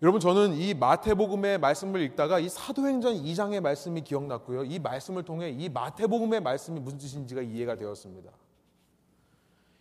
여러분 0.03 0.21
저는 0.21 0.53
이 0.53 0.75
마태복음의 0.75 1.58
말씀을 1.58 2.01
읽다가 2.01 2.38
이 2.38 2.49
사도행전 2.49 3.15
2장의 3.15 3.62
말씀이 3.62 4.01
기억났고요. 4.03 4.63
이 4.65 4.77
말씀을 4.77 5.23
통해 5.23 5.49
이 5.49 5.69
마태복음의 5.69 6.41
말씀이 6.41 6.80
무슨 6.80 6.99
뜻인지가 6.99 7.41
이해가 7.41 7.75
되었습니다. 7.75 8.32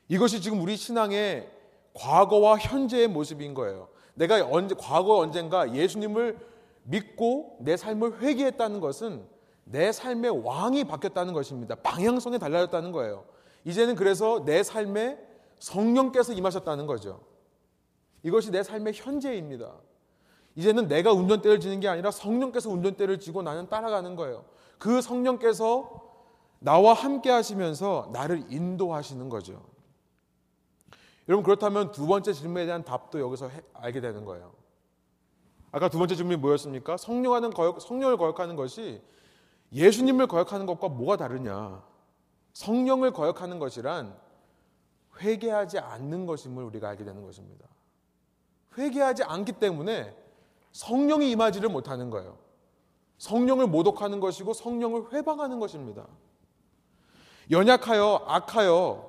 이것이 0.08 0.40
지금 0.40 0.60
우리 0.60 0.76
신앙의 0.76 1.50
과거와 1.94 2.58
현재의 2.58 3.08
모습인 3.08 3.54
거예요. 3.54 3.88
내가 4.14 4.46
언제 4.50 4.74
과거 4.78 5.16
언젠가 5.18 5.74
예수님을 5.74 6.38
믿고 6.84 7.56
내 7.60 7.76
삶을 7.76 8.20
회개했다는 8.20 8.80
것은 8.80 9.26
내 9.64 9.90
삶의 9.90 10.44
왕이 10.44 10.84
바뀌었다는 10.84 11.32
것입니다. 11.32 11.74
방향성이 11.76 12.38
달라졌다는 12.38 12.92
거예요. 12.92 13.24
이제는 13.64 13.96
그래서 13.96 14.44
내 14.44 14.62
삶에 14.62 15.18
성령께서 15.58 16.32
임하셨다는 16.32 16.86
거죠. 16.86 17.20
이것이 18.22 18.50
내 18.50 18.62
삶의 18.62 18.92
현재입니다. 18.94 19.72
이제는 20.54 20.88
내가 20.88 21.12
운전대를 21.12 21.60
지는 21.60 21.80
게 21.80 21.88
아니라 21.88 22.10
성령께서 22.10 22.70
운전대를 22.70 23.18
지고 23.18 23.42
나는 23.42 23.68
따라가는 23.68 24.16
거예요. 24.16 24.44
그 24.78 25.00
성령께서 25.00 26.02
나와 26.60 26.94
함께 26.94 27.30
하시면서 27.30 28.10
나를 28.12 28.44
인도하시는 28.50 29.28
거죠. 29.28 29.62
여러분 31.28 31.42
그렇다면 31.44 31.92
두 31.92 32.06
번째 32.06 32.32
질문에 32.32 32.66
대한 32.66 32.84
답도 32.84 33.20
여기서 33.20 33.48
해, 33.48 33.60
알게 33.74 34.00
되는 34.00 34.24
거예요. 34.24 34.52
아까 35.72 35.88
두 35.88 35.98
번째 35.98 36.14
질문이 36.14 36.36
뭐였습니까? 36.36 36.96
성령하는 36.96 37.50
거역, 37.50 37.80
성령을 37.80 38.16
거역하는 38.16 38.56
것이 38.56 39.02
예수님을 39.72 40.28
거역하는 40.28 40.66
것과 40.66 40.88
뭐가 40.88 41.16
다르냐? 41.16 41.82
성령을 42.52 43.12
거역하는 43.12 43.58
것이란 43.58 44.16
회개하지 45.20 45.78
않는 45.78 46.26
것임을 46.26 46.64
우리가 46.64 46.88
알게 46.88 47.04
되는 47.04 47.22
것입니다. 47.22 47.66
회개하지 48.78 49.24
않기 49.24 49.52
때문에 49.52 50.16
성령이 50.72 51.30
임하지를 51.32 51.68
못하는 51.68 52.10
거예요. 52.10 52.38
성령을 53.18 53.66
모독하는 53.66 54.20
것이고 54.20 54.52
성령을 54.52 55.12
회방하는 55.12 55.58
것입니다. 55.58 56.06
연약하여 57.50 58.24
악하여 58.26 59.05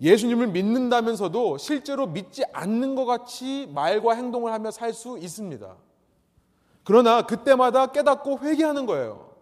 예수님을 0.00 0.48
믿는다면서도 0.48 1.58
실제로 1.58 2.06
믿지 2.06 2.44
않는 2.52 2.94
것 2.94 3.04
같이 3.04 3.68
말과 3.74 4.14
행동을 4.14 4.52
하며 4.52 4.70
살 4.70 4.92
수 4.92 5.18
있습니다. 5.18 5.76
그러나 6.84 7.22
그때마다 7.22 7.88
깨닫고 7.88 8.38
회개하는 8.38 8.86
거예요. 8.86 9.34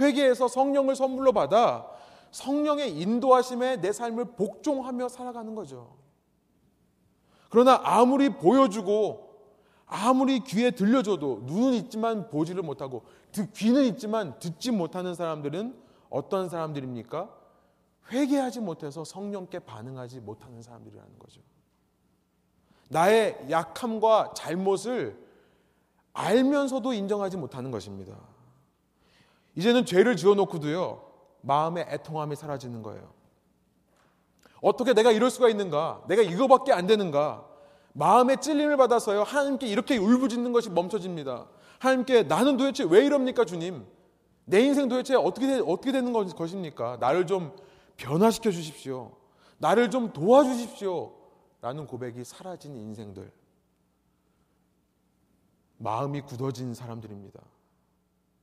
회개해서 0.00 0.48
성령을 0.48 0.96
선물로 0.96 1.32
받아 1.32 1.86
성령의 2.32 3.00
인도하심에 3.00 3.76
내 3.80 3.92
삶을 3.92 4.34
복종하며 4.36 5.08
살아가는 5.08 5.54
거죠. 5.54 5.96
그러나 7.48 7.80
아무리 7.84 8.30
보여주고 8.30 9.32
아무리 9.86 10.40
귀에 10.40 10.72
들려줘도 10.72 11.42
눈은 11.44 11.74
있지만 11.74 12.28
보지를 12.28 12.62
못하고 12.62 13.04
귀는 13.54 13.84
있지만 13.84 14.36
듣지 14.40 14.72
못하는 14.72 15.14
사람들은 15.14 15.74
어떤 16.10 16.48
사람들입니까? 16.48 17.43
회개하지 18.10 18.60
못해서 18.60 19.04
성령께 19.04 19.60
반응하지 19.60 20.20
못하는 20.20 20.62
사람들이라는 20.62 21.18
거죠. 21.18 21.40
나의 22.88 23.46
약함과 23.50 24.34
잘못을 24.36 25.18
알면서도 26.12 26.92
인정하지 26.92 27.36
못하는 27.36 27.70
것입니다. 27.70 28.14
이제는 29.56 29.84
죄를 29.84 30.16
지어놓고도요, 30.16 31.02
마음의 31.42 31.86
애통함이 31.88 32.36
사라지는 32.36 32.82
거예요. 32.82 33.12
어떻게 34.60 34.94
내가 34.94 35.12
이럴 35.12 35.30
수가 35.30 35.48
있는가? 35.48 36.04
내가 36.08 36.22
이거밖에 36.22 36.72
안 36.72 36.86
되는가? 36.86 37.46
마음의 37.92 38.40
찔림을 38.40 38.76
받아서요, 38.76 39.22
하나님께 39.22 39.66
이렇게 39.66 39.96
울부짖는 39.96 40.52
것이 40.52 40.70
멈춰집니다. 40.70 41.46
하나님께 41.78 42.24
나는 42.24 42.56
도대체 42.56 42.84
왜 42.84 43.04
이럽니까, 43.04 43.44
주님? 43.44 43.86
내 44.46 44.60
인생 44.60 44.88
도대체 44.88 45.14
어떻게, 45.14 45.54
어떻게 45.54 45.92
되는 45.92 46.12
것입니까? 46.12 46.98
나를 46.98 47.26
좀 47.26 47.54
변화시켜 47.96 48.50
주십시오. 48.50 49.16
나를 49.58 49.90
좀 49.90 50.12
도와주십시오. 50.12 51.14
라는 51.60 51.86
고백이 51.86 52.24
사라진 52.24 52.76
인생들. 52.76 53.32
마음이 55.78 56.20
굳어진 56.22 56.74
사람들입니다. 56.74 57.40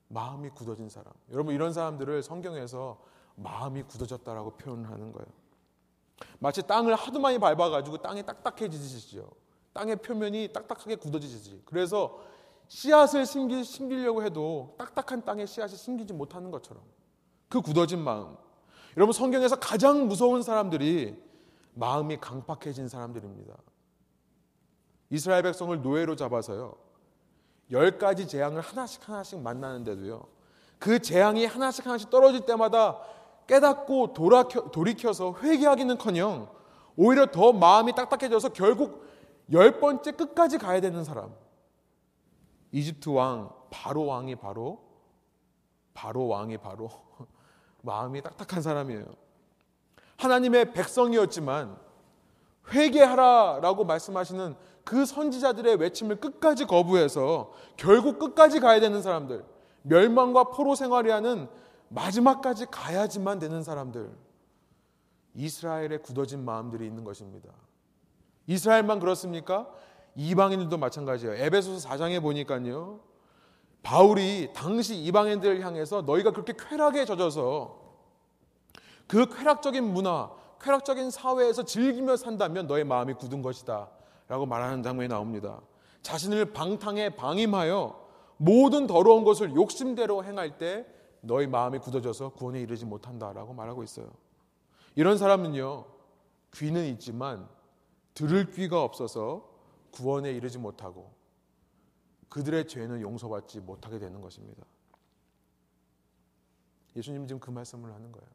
마음이 0.08 0.50
굳어진 0.50 0.90
사람. 0.90 1.14
여러분, 1.32 1.54
이런 1.54 1.74
사람들을 1.74 2.24
성경에서 2.24 3.00
마음이 3.36 3.84
굳어졌다라고 3.84 4.58
표현하는 4.58 5.12
거예요. 5.12 5.28
마치 6.40 6.62
땅을 6.62 6.96
하도 6.96 7.20
많이 7.20 7.40
밟아가지고 7.40 7.98
땅이 8.00 8.26
딱딱해지시죠. 8.26 9.30
땅의 9.74 9.98
표면이 9.98 10.52
딱딱하게 10.54 10.96
굳어지지. 10.96 11.64
그래서 11.66 12.20
씨앗을 12.68 13.26
심기, 13.26 13.64
심기려고 13.64 14.24
해도 14.24 14.76
딱딱한 14.78 15.24
땅에 15.26 15.46
씨앗이 15.46 15.76
심기지 15.76 16.14
못하는 16.14 16.52
것처럼 16.52 16.84
그 17.50 17.62
굳어진 17.62 18.00
마음. 18.00 18.36
여러분 18.98 19.14
성경에서 19.14 19.58
가장 19.58 20.08
무서운 20.08 20.42
사람들이 20.42 21.18
마음이 21.74 22.18
강팍해진 22.18 22.88
사람들입니다. 22.90 23.56
이스라엘 25.10 25.44
백성을 25.44 25.82
노예로 25.82 26.16
잡아서요. 26.16 26.76
열 27.72 27.98
가지 27.98 28.28
재앙을 28.28 28.62
하나씩 28.62 29.08
하나씩 29.08 29.40
만나는데도요. 29.40 30.26
그 30.78 31.00
재앙이 31.00 31.46
하나씩 31.46 31.86
하나씩 31.86 32.10
떨어질 32.10 32.46
때마다 32.46 33.00
깨닫고 33.48 34.14
돌아켜, 34.14 34.70
돌이켜서 34.72 35.36
회개하기는커녕 35.42 36.50
오히려 36.98 37.28
더 37.28 37.54
마음이 37.54 37.94
딱딱해져서 37.94 38.50
결국 38.50 39.06
열 39.52 39.80
번째 39.80 40.12
끝까지 40.12 40.58
가야 40.58 40.82
되는 40.82 41.04
사람. 41.04 41.34
이집트 42.72 43.10
왕 43.10 43.50
바로 43.70 44.06
왕이 44.06 44.36
바로 44.36 44.82
바로 45.94 46.28
왕이 46.28 46.58
바로 46.58 46.90
마음이 47.82 48.22
딱딱한 48.22 48.62
사람이에요. 48.62 49.06
하나님의 50.18 50.74
백성이었지만 50.74 51.78
회개하라라고 52.72 53.86
말씀하시는 53.86 54.56
그 54.84 55.06
선지자들의 55.06 55.76
외침을 55.78 56.18
끝까지 56.18 56.66
거부해서 56.66 57.52
결국 57.78 58.20
끝까지 58.20 58.60
가야 58.60 58.80
되는 58.80 59.02
사람들, 59.02 59.46
멸망과 59.84 60.46
포로 60.46 60.76
생활이라는 60.76 61.48
마지막까지 61.90 62.68
가야지만 62.68 63.40
되는 63.40 63.64
사람들, 63.64 64.12
이스라엘의 65.36 66.02
굳어진 66.04 66.44
마음들이 66.44 66.86
있는 66.86 67.04
것입니다. 67.04 67.50
이스라엘만 68.48 69.00
그렇습니까? 69.00 69.70
이방인들도 70.16 70.78
마찬가지예요. 70.78 71.36
에베소서 71.36 71.88
4장에 71.88 72.22
보니까요. 72.22 73.00
바울이 73.84 74.52
당시 74.54 74.96
이방인들을 74.96 75.62
향해서 75.62 76.04
너희가 76.04 76.32
그렇게 76.32 76.54
쾌락에 76.54 77.06
젖어서 77.06 77.80
그 79.08 79.26
쾌락적인 79.26 79.84
문화, 79.84 80.32
쾌락적인 80.62 81.10
사회에서 81.10 81.66
즐기며 81.66 82.16
산다면 82.16 82.68
너의 82.68 82.84
마음이 82.86 83.16
굳은 83.16 83.42
것이다. 83.42 83.90
라고 84.28 84.46
말하는 84.46 84.84
장면이 84.84 85.10
나옵니다. 85.10 85.60
자신을 86.04 86.54
방탕에 86.54 87.16
방임하여 87.16 88.00
모든 88.38 88.88
더러운 88.88 89.24
것을 89.24 89.54
욕심대로 89.56 90.24
행할 90.24 90.58
때 90.58 90.86
너의 91.22 91.48
마음이 91.48 91.80
굳어져서 91.80 92.30
구원에 92.30 92.62
이르지 92.62 92.86
못한다 92.86 93.34
라고 93.34 93.54
말하고 93.54 93.84
있어요. 93.84 94.08
이런 94.96 95.18
사람은요, 95.18 95.86
귀는 96.54 96.86
있지만 96.86 97.48
들을 98.14 98.50
귀가 98.52 98.84
없어서 98.84 99.50
구원에 99.92 100.32
이르지 100.32 100.58
못하고 100.58 101.12
그들의 102.32 102.66
죄는 102.68 103.02
용서받지 103.02 103.60
못하게 103.60 104.00
되는 104.00 104.22
것입니다. 104.22 104.64
예수님 106.96 107.28
지금 107.28 107.40
그 107.42 107.52
말씀을 107.52 107.94
하는 107.94 108.12
거예요. 108.12 108.28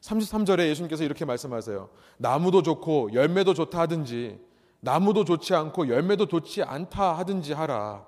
33절에 0.00 0.68
예수님께서 0.68 1.02
이렇게 1.04 1.24
말씀하세요. 1.24 1.90
나무도 2.18 2.62
좋고 2.62 3.12
열매도 3.12 3.54
좋다 3.54 3.80
하든지 3.80 4.40
나무도 4.80 5.24
좋지 5.24 5.52
않고 5.54 5.88
열매도 5.88 6.26
좋지 6.26 6.62
않다 6.62 7.18
하든지 7.18 7.52
하라. 7.52 8.06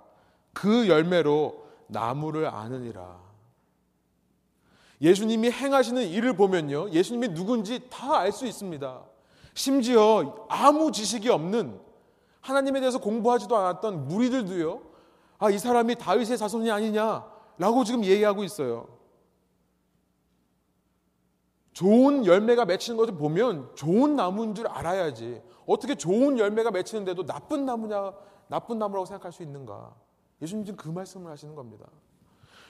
그 0.53 0.88
열매로 0.88 1.66
나무를 1.88 2.46
아느니라. 2.46 3.20
예수님이 5.01 5.51
행하시는 5.51 6.07
일을 6.07 6.37
보면요. 6.37 6.90
예수님이 6.90 7.35
누군지 7.35 7.81
다 7.90 8.20
알 8.20 8.31
수 8.31 8.46
있습니다. 8.46 9.03
심지어 9.55 10.46
아무 10.48 10.92
지식이 10.92 11.29
없는 11.29 11.81
하나님에 12.42 12.81
대해서 12.81 12.98
공부하지도 12.98 13.57
않았던 13.57 14.09
무리들도요. 14.09 14.83
아, 15.38 15.50
이 15.50 15.59
사람이 15.59 15.96
다윗의 15.96 16.37
자손이 16.38 16.70
아니냐라고 16.70 17.85
지금 17.85 18.05
얘기하고 18.05 18.44
있어요. 18.44 18.88
좋은 21.72 22.26
열매가 22.26 22.66
맺히는 22.66 22.98
것을 22.98 23.14
보면 23.14 23.74
좋은 23.74 24.14
나무인 24.14 24.55
줄 24.55 24.66
알아야지. 24.68 25.42
어떻게 25.66 25.94
좋은 25.94 26.38
열매가 26.38 26.70
맺히는데도 26.70 27.24
나쁜 27.24 27.64
나무냐, 27.64 28.12
나쁜 28.48 28.78
나무라고 28.78 29.07
생각할 29.07 29.33
수 29.33 29.42
있는가? 29.42 29.94
예수님 30.42 30.64
지금 30.64 30.76
그 30.76 30.88
말씀을 30.88 31.31
하시는 31.31 31.55
겁니다. 31.55 31.87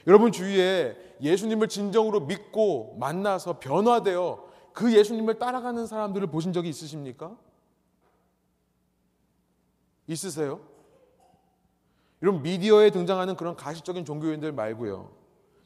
여러분 0.06 0.32
주위에 0.32 0.96
예수님을 1.20 1.68
진정으로 1.68 2.20
믿고 2.20 2.96
만나서 2.98 3.58
변화되어 3.58 4.44
그 4.72 4.92
예수님을 4.92 5.38
따라가는 5.38 5.86
사람들을 5.86 6.28
보신 6.28 6.52
적이 6.52 6.68
있으십니까? 6.68 7.36
있으세요? 10.06 10.60
이런 12.20 12.42
미디어에 12.42 12.90
등장하는 12.90 13.36
그런 13.36 13.56
가시적인 13.56 14.04
종교인들 14.04 14.52
말고요. 14.52 15.10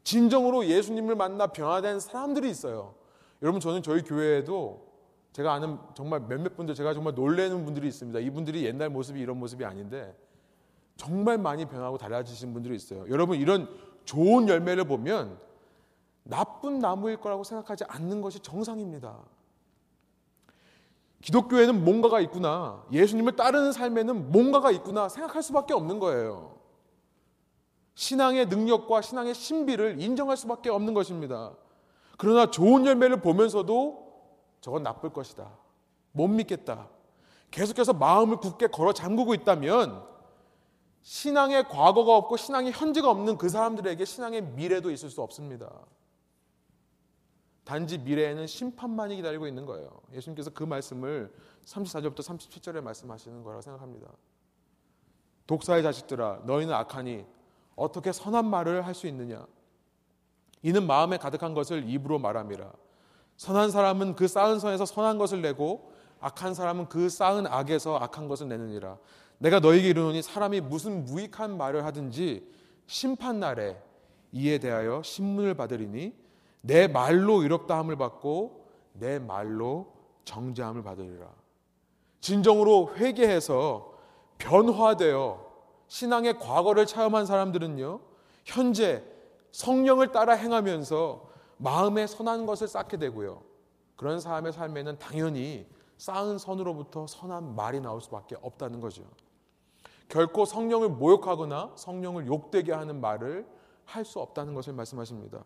진정으로 0.04 0.66
예수님을 0.66 1.14
만나 1.14 1.48
변화된 1.48 2.00
사람들이 2.00 2.48
있어요. 2.48 2.94
여러분 3.42 3.60
저는 3.60 3.82
저희 3.82 4.02
교회에도 4.02 4.86
제가 5.32 5.52
아는 5.52 5.78
정말 5.94 6.20
몇몇 6.20 6.56
분들 6.56 6.74
제가 6.74 6.94
정말 6.94 7.14
놀래는 7.14 7.64
분들이 7.64 7.88
있습니다. 7.88 8.18
이분들이 8.20 8.64
옛날 8.64 8.88
모습이 8.88 9.20
이런 9.20 9.38
모습이 9.38 9.64
아닌데 9.64 10.16
정말 10.96 11.36
많이 11.36 11.66
변하고 11.66 11.98
달라지신 11.98 12.54
분들이 12.54 12.74
있어요. 12.74 13.04
여러분 13.10 13.38
이런 13.38 13.68
좋은 14.06 14.48
열매를 14.48 14.84
보면 14.84 15.38
나쁜 16.22 16.78
나무일 16.78 17.18
거라고 17.18 17.44
생각하지 17.44 17.84
않는 17.86 18.22
것이 18.22 18.40
정상입니다. 18.40 19.18
기독교에는 21.26 21.84
뭔가가 21.84 22.20
있구나. 22.20 22.84
예수님을 22.92 23.34
따르는 23.34 23.72
삶에는 23.72 24.30
뭔가가 24.30 24.70
있구나 24.70 25.08
생각할 25.08 25.42
수밖에 25.42 25.74
없는 25.74 25.98
거예요. 25.98 26.54
신앙의 27.96 28.46
능력과 28.46 29.02
신앙의 29.02 29.34
신비를 29.34 30.00
인정할 30.00 30.36
수밖에 30.36 30.70
없는 30.70 30.94
것입니다. 30.94 31.52
그러나 32.16 32.48
좋은 32.48 32.86
열매를 32.86 33.22
보면서도 33.22 34.06
저건 34.60 34.84
나쁠 34.84 35.12
것이다. 35.12 35.50
못 36.12 36.28
믿겠다. 36.28 36.88
계속해서 37.50 37.92
마음을 37.92 38.36
굳게 38.36 38.68
걸어 38.68 38.92
잠그고 38.92 39.34
있다면 39.34 40.04
신앙의 41.02 41.68
과거가 41.68 42.14
없고 42.18 42.36
신앙의 42.36 42.70
현재가 42.70 43.10
없는 43.10 43.36
그 43.36 43.48
사람들에게 43.48 44.04
신앙의 44.04 44.42
미래도 44.42 44.92
있을 44.92 45.10
수 45.10 45.22
없습니다. 45.22 45.72
단지 47.66 47.98
미래에는 47.98 48.46
심판만이 48.46 49.16
기다리고 49.16 49.48
있는 49.48 49.66
거예요. 49.66 49.90
예수님께서 50.14 50.50
그 50.50 50.62
말씀을 50.62 51.34
34절부터 51.64 52.18
37절에 52.20 52.80
말씀하시는 52.80 53.42
거라고 53.42 53.60
생각합니다. 53.60 54.06
독사의 55.48 55.82
자식들아 55.82 56.42
너희는 56.44 56.72
악하니 56.72 57.26
어떻게 57.74 58.12
선한 58.12 58.46
말을 58.46 58.86
할 58.86 58.94
수 58.94 59.08
있느냐 59.08 59.44
이는 60.62 60.86
마음에 60.86 61.16
가득한 61.18 61.54
것을 61.54 61.88
입으로 61.88 62.20
말함이라. 62.20 62.72
선한 63.36 63.72
사람은 63.72 64.14
그 64.14 64.28
쌓은 64.28 64.60
선에서 64.60 64.86
선한 64.86 65.18
것을 65.18 65.42
내고 65.42 65.92
악한 66.20 66.54
사람은 66.54 66.88
그 66.88 67.08
쌓은 67.08 67.48
악에서 67.48 67.96
악한 67.98 68.28
것을 68.28 68.48
내느니라. 68.48 68.96
내가 69.38 69.58
너에게 69.58 69.88
이르노니 69.88 70.22
사람이 70.22 70.60
무슨 70.60 71.04
무익한 71.04 71.56
말을 71.56 71.84
하든지 71.84 72.48
심판 72.86 73.40
날에 73.40 73.76
이에 74.30 74.58
대하여 74.58 75.02
신문을 75.02 75.54
받으리니 75.54 76.14
내 76.60 76.88
말로 76.88 77.42
의롭다함을 77.42 77.96
받고 77.96 78.66
내 78.94 79.18
말로 79.18 79.92
정죄함을 80.24 80.82
받으리라. 80.82 81.28
진정으로 82.20 82.96
회개해서 82.96 83.94
변화되어 84.38 85.46
신앙의 85.88 86.38
과거를 86.38 86.86
체험한 86.86 87.26
사람들은요, 87.26 88.00
현재 88.44 89.04
성령을 89.52 90.12
따라 90.12 90.34
행하면서 90.34 91.30
마음에 91.58 92.06
선한 92.06 92.46
것을 92.46 92.68
쌓게 92.68 92.96
되고요. 92.96 93.42
그런 93.94 94.20
사람의 94.20 94.52
삶에는 94.52 94.98
당연히 94.98 95.66
쌓은 95.96 96.38
선으로부터 96.38 97.06
선한 97.06 97.54
말이 97.54 97.80
나올 97.80 98.00
수밖에 98.00 98.36
없다는 98.42 98.80
거죠. 98.80 99.04
결코 100.08 100.44
성령을 100.44 100.88
모욕하거나 100.90 101.72
성령을 101.76 102.26
욕되게 102.26 102.72
하는 102.72 103.00
말을 103.00 103.46
할 103.84 104.04
수 104.04 104.18
없다는 104.20 104.54
것을 104.54 104.72
말씀하십니다. 104.72 105.42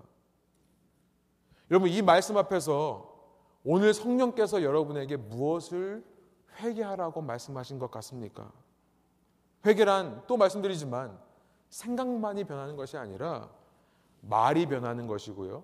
여러분, 1.70 1.88
이 1.88 2.02
말씀 2.02 2.36
앞에서 2.36 3.08
오늘 3.64 3.94
성령께서 3.94 4.62
여러분에게 4.62 5.16
무엇을 5.16 6.04
회개하라고 6.58 7.22
말씀하신 7.22 7.78
것 7.78 7.90
같습니까? 7.90 8.50
회개란 9.64 10.24
또 10.26 10.36
말씀드리지만 10.36 11.18
생각만이 11.68 12.44
변하는 12.44 12.76
것이 12.76 12.96
아니라 12.96 13.50
말이 14.22 14.66
변하는 14.66 15.06
것이고요. 15.06 15.62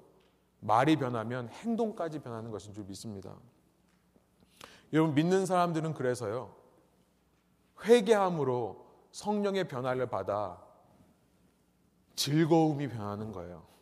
말이 0.61 0.97
변하면 0.97 1.49
행동까지 1.49 2.21
변하는 2.21 2.51
것인 2.51 2.73
줄 2.73 2.85
믿습니다. 2.85 3.35
여러분 4.93 5.15
믿는 5.15 5.47
사람들은 5.47 5.95
그래서요. 5.95 6.55
회개함으로 7.85 8.87
성령의 9.11 9.69
변화를 9.69 10.09
받아 10.09 10.63
즐거움이 12.15 12.89
변하는 12.89 13.33
거예요. 13.33 13.76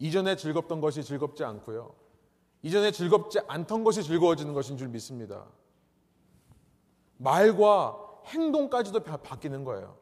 이전에 0.00 0.34
즐겁던 0.34 0.80
것이 0.80 1.04
즐겁지 1.04 1.44
않고요. 1.44 1.94
이전에 2.62 2.90
즐겁지 2.90 3.40
않던 3.46 3.84
것이 3.84 4.02
즐거워지는 4.02 4.54
것인 4.54 4.76
줄 4.76 4.88
믿습니다. 4.88 5.46
말과 7.18 7.96
행동까지도 8.26 9.00
바뀌는 9.02 9.64
거예요. 9.64 9.96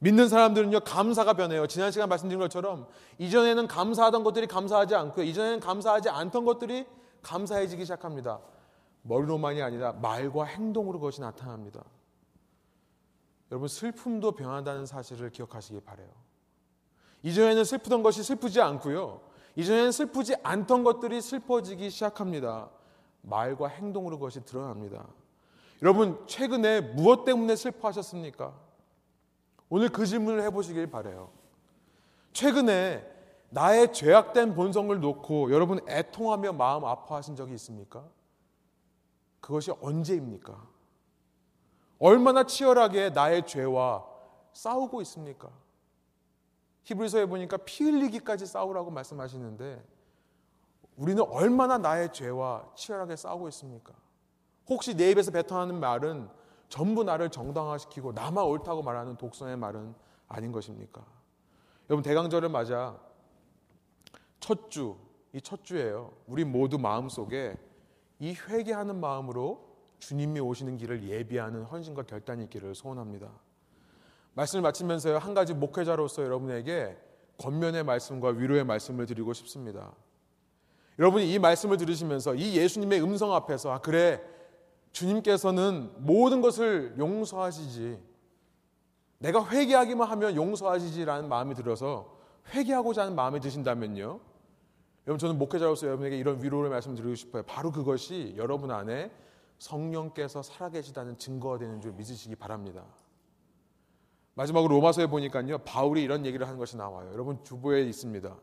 믿는 0.00 0.28
사람들은요, 0.28 0.80
감사가 0.80 1.32
변해요. 1.32 1.66
지난 1.66 1.90
시간 1.90 2.08
말씀드린 2.08 2.38
것처럼, 2.38 2.86
이전에는 3.18 3.66
감사하던 3.66 4.22
것들이 4.22 4.46
감사하지 4.46 4.94
않고요. 4.94 5.24
이전에는 5.24 5.60
감사하지 5.60 6.10
않던 6.10 6.44
것들이 6.44 6.86
감사해지기 7.22 7.84
시작합니다. 7.84 8.40
머리로만이 9.02 9.60
아니라 9.62 9.92
말과 9.94 10.44
행동으로 10.44 11.00
그것이 11.00 11.20
나타납니다. 11.20 11.82
여러분, 13.50 13.66
슬픔도 13.66 14.32
변한다는 14.32 14.86
사실을 14.86 15.30
기억하시기 15.30 15.80
바래요. 15.80 16.27
이전에는 17.22 17.64
슬프던 17.64 18.02
것이 18.02 18.22
슬프지 18.22 18.60
않고요. 18.60 19.20
이전에는 19.56 19.92
슬프지 19.92 20.36
않던 20.42 20.84
것들이 20.84 21.20
슬퍼지기 21.20 21.90
시작합니다. 21.90 22.70
말과 23.22 23.68
행동으로 23.68 24.18
그것이 24.18 24.44
드러납니다. 24.44 25.06
여러분, 25.82 26.24
최근에 26.26 26.80
무엇 26.80 27.24
때문에 27.24 27.56
슬퍼하셨습니까? 27.56 28.54
오늘 29.68 29.88
그 29.88 30.06
질문을 30.06 30.42
해보시길 30.42 30.90
바래요. 30.90 31.30
최근에 32.32 33.04
나의 33.50 33.92
죄악된 33.92 34.54
본성을 34.54 34.98
놓고 35.00 35.52
여러분 35.52 35.80
애통하며 35.88 36.52
마음 36.52 36.84
아파하신 36.84 37.36
적이 37.36 37.54
있습니까? 37.54 38.04
그것이 39.40 39.72
언제입니까? 39.80 40.66
얼마나 41.98 42.44
치열하게 42.44 43.10
나의 43.10 43.46
죄와 43.46 44.04
싸우고 44.52 45.00
있습니까? 45.02 45.50
히브리서에 46.88 47.26
보니까 47.26 47.58
피 47.58 47.84
흘리기까지 47.84 48.46
싸우라고 48.46 48.90
말씀하시는데 48.90 49.84
우리는 50.96 51.22
얼마나 51.22 51.76
나의 51.76 52.12
죄와 52.12 52.72
치열하게 52.74 53.14
싸우고 53.14 53.46
있습니까? 53.48 53.92
혹시 54.68 54.94
내 54.96 55.10
입에서 55.10 55.30
뱉어나는 55.30 55.78
말은 55.80 56.28
전부 56.70 57.04
나를 57.04 57.28
정당화시키고 57.30 58.12
나만 58.12 58.42
옳다고 58.44 58.82
말하는 58.82 59.16
독선의 59.16 59.58
말은 59.58 59.94
아닌 60.28 60.50
것입니까? 60.50 61.04
여러분 61.90 62.02
대강절을 62.02 62.48
맞아 62.48 62.98
첫 64.40 64.70
주, 64.70 64.96
이 65.34 65.40
첫 65.42 65.62
주예요. 65.64 66.12
우리 66.26 66.44
모두 66.44 66.78
마음속에 66.78 67.54
이 68.18 68.32
회개하는 68.32 68.98
마음으로 68.98 69.76
주님이 69.98 70.40
오시는 70.40 70.78
길을 70.78 71.04
예비하는 71.06 71.64
헌신과 71.64 72.04
결단이 72.04 72.44
있기를 72.44 72.74
소원합니다. 72.74 73.30
말씀을 74.34 74.62
마치면서요. 74.62 75.18
한 75.18 75.34
가지 75.34 75.54
목회자로서 75.54 76.22
여러분에게 76.22 76.96
권면의 77.38 77.84
말씀과 77.84 78.30
위로의 78.30 78.64
말씀을 78.64 79.06
드리고 79.06 79.32
싶습니다. 79.32 79.92
여러분이 80.98 81.32
이 81.32 81.38
말씀을 81.38 81.76
들으시면서 81.76 82.34
이 82.34 82.56
예수님의 82.56 83.02
음성 83.02 83.32
앞에서 83.32 83.72
아 83.72 83.80
그래 83.80 84.20
주님께서는 84.92 85.92
모든 85.98 86.40
것을 86.40 86.94
용서하시지. 86.98 87.98
내가 89.18 89.48
회개하기만 89.48 90.08
하면 90.08 90.36
용서하시지라는 90.36 91.28
마음이 91.28 91.54
들어서 91.54 92.18
회개하고자 92.52 93.02
하는 93.02 93.14
마음이 93.14 93.40
드신다면요. 93.40 94.20
여러분 95.06 95.18
저는 95.18 95.38
목회자로서 95.38 95.86
여러분에게 95.86 96.18
이런 96.18 96.42
위로를 96.42 96.70
말씀드리고 96.70 97.14
싶어요. 97.14 97.42
바로 97.44 97.70
그것이 97.72 98.34
여러분 98.36 98.70
안에 98.70 99.10
성령께서 99.58 100.42
살아계시다는 100.42 101.18
증거가 101.18 101.58
되는 101.58 101.80
줄 101.80 101.92
믿으시기 101.92 102.36
바랍니다. 102.36 102.84
마지막으로 104.38 104.72
로마서에 104.76 105.08
보니까요. 105.08 105.58
바울이 105.58 106.00
이런 106.00 106.24
얘기를 106.24 106.46
하는 106.46 106.60
것이 106.60 106.76
나와요. 106.76 107.10
여러분 107.12 107.42
주보에 107.42 107.82
있습니다. 107.82 108.36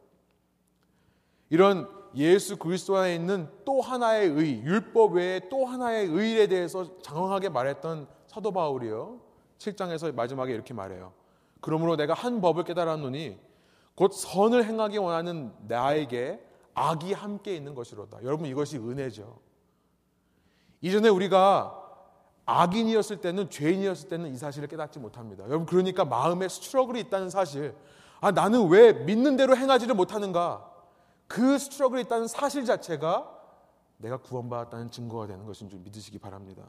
이런 1.50 1.90
예수 2.16 2.58
그리스도 2.58 2.98
안에 2.98 3.16
있는 3.16 3.48
또 3.64 3.80
하나의 3.80 4.30
의, 4.30 4.62
율법 4.62 5.14
외에 5.14 5.48
또 5.48 5.66
하나의 5.66 6.08
의에 6.08 6.48
대해서 6.48 7.00
장황하게 7.02 7.48
말했던 7.48 8.10
사도 8.28 8.52
바울이요. 8.52 9.22
7장에서 9.58 10.14
마지막에 10.14 10.54
이렇게 10.54 10.74
말해요. 10.74 11.14
그러므로 11.62 11.96
내가 11.96 12.14
한 12.14 12.42
법을 12.42 12.66
깨달았노니 12.66 13.40
곧 13.96 14.12
선을 14.12 14.66
행하기 14.66 14.98
원하는 14.98 15.54
나에게 15.62 16.46
악이 16.74 17.14
함께 17.14 17.56
있는 17.56 17.74
것이로다. 17.74 18.22
여러분 18.24 18.48
이것이 18.48 18.78
은혜죠. 18.78 19.40
이전에 20.82 21.08
우리가 21.08 21.85
악인이었을 22.46 23.22
때는 23.22 23.50
죄인이었을 23.50 24.10
때는 24.10 24.34
이 24.34 24.38
사실을 24.38 24.68
깨닫지 24.68 25.00
못합니다. 25.00 25.44
여러분 25.46 25.66
그러니까 25.66 26.06
마음에 26.06 26.48
스트러글이 26.48 27.00
있다는 27.02 27.30
사실. 27.30 27.76
아 28.22 28.32
나는 28.32 28.68
왜 28.70 28.94
믿는 28.94 29.36
대로 29.36 29.56
행하지를 29.58 29.96
못하는가? 29.96 30.72
그 31.28 31.58
스트러글이 31.58 32.04
있다는 32.04 32.28
사실 32.28 32.66
자체가 32.66 33.32
내가 33.98 34.18
구원받았다는 34.18 34.92
증거가 34.92 35.26
되는 35.28 35.46
것인 35.46 35.70
줄 35.70 35.80
믿으시기 35.80 36.20
바랍니다. 36.20 36.64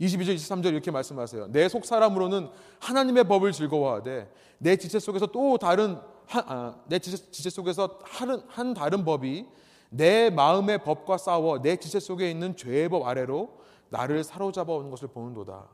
22절, 0.00 0.34
23절 0.36 0.66
이렇게 0.66 0.90
말씀하세요. 0.90 1.48
내 1.48 1.68
속 1.68 1.84
사람으로는 1.84 2.48
하나님의 2.80 3.24
법을 3.24 3.52
즐거워하되 3.52 4.30
내 4.58 4.76
지체 4.76 4.98
속에서 4.98 5.26
또 5.26 5.58
다른 5.58 5.98
한, 6.26 6.44
아, 6.46 6.76
내 6.86 6.98
지체, 6.98 7.30
지체 7.30 7.50
속에서 7.50 7.98
한, 8.04 8.42
한 8.48 8.74
다른 8.74 9.04
법이 9.04 9.46
내 9.90 10.30
마음의 10.30 10.84
법과 10.84 11.18
싸워 11.18 11.60
내 11.62 11.76
지체 11.76 11.98
속에 12.00 12.30
있는 12.30 12.56
죄의 12.56 12.88
법 12.88 13.06
아래로 13.06 13.58
나를 13.90 14.24
사로잡아 14.24 14.72
오는 14.72 14.90
것을 14.90 15.08
보는도다. 15.08 15.68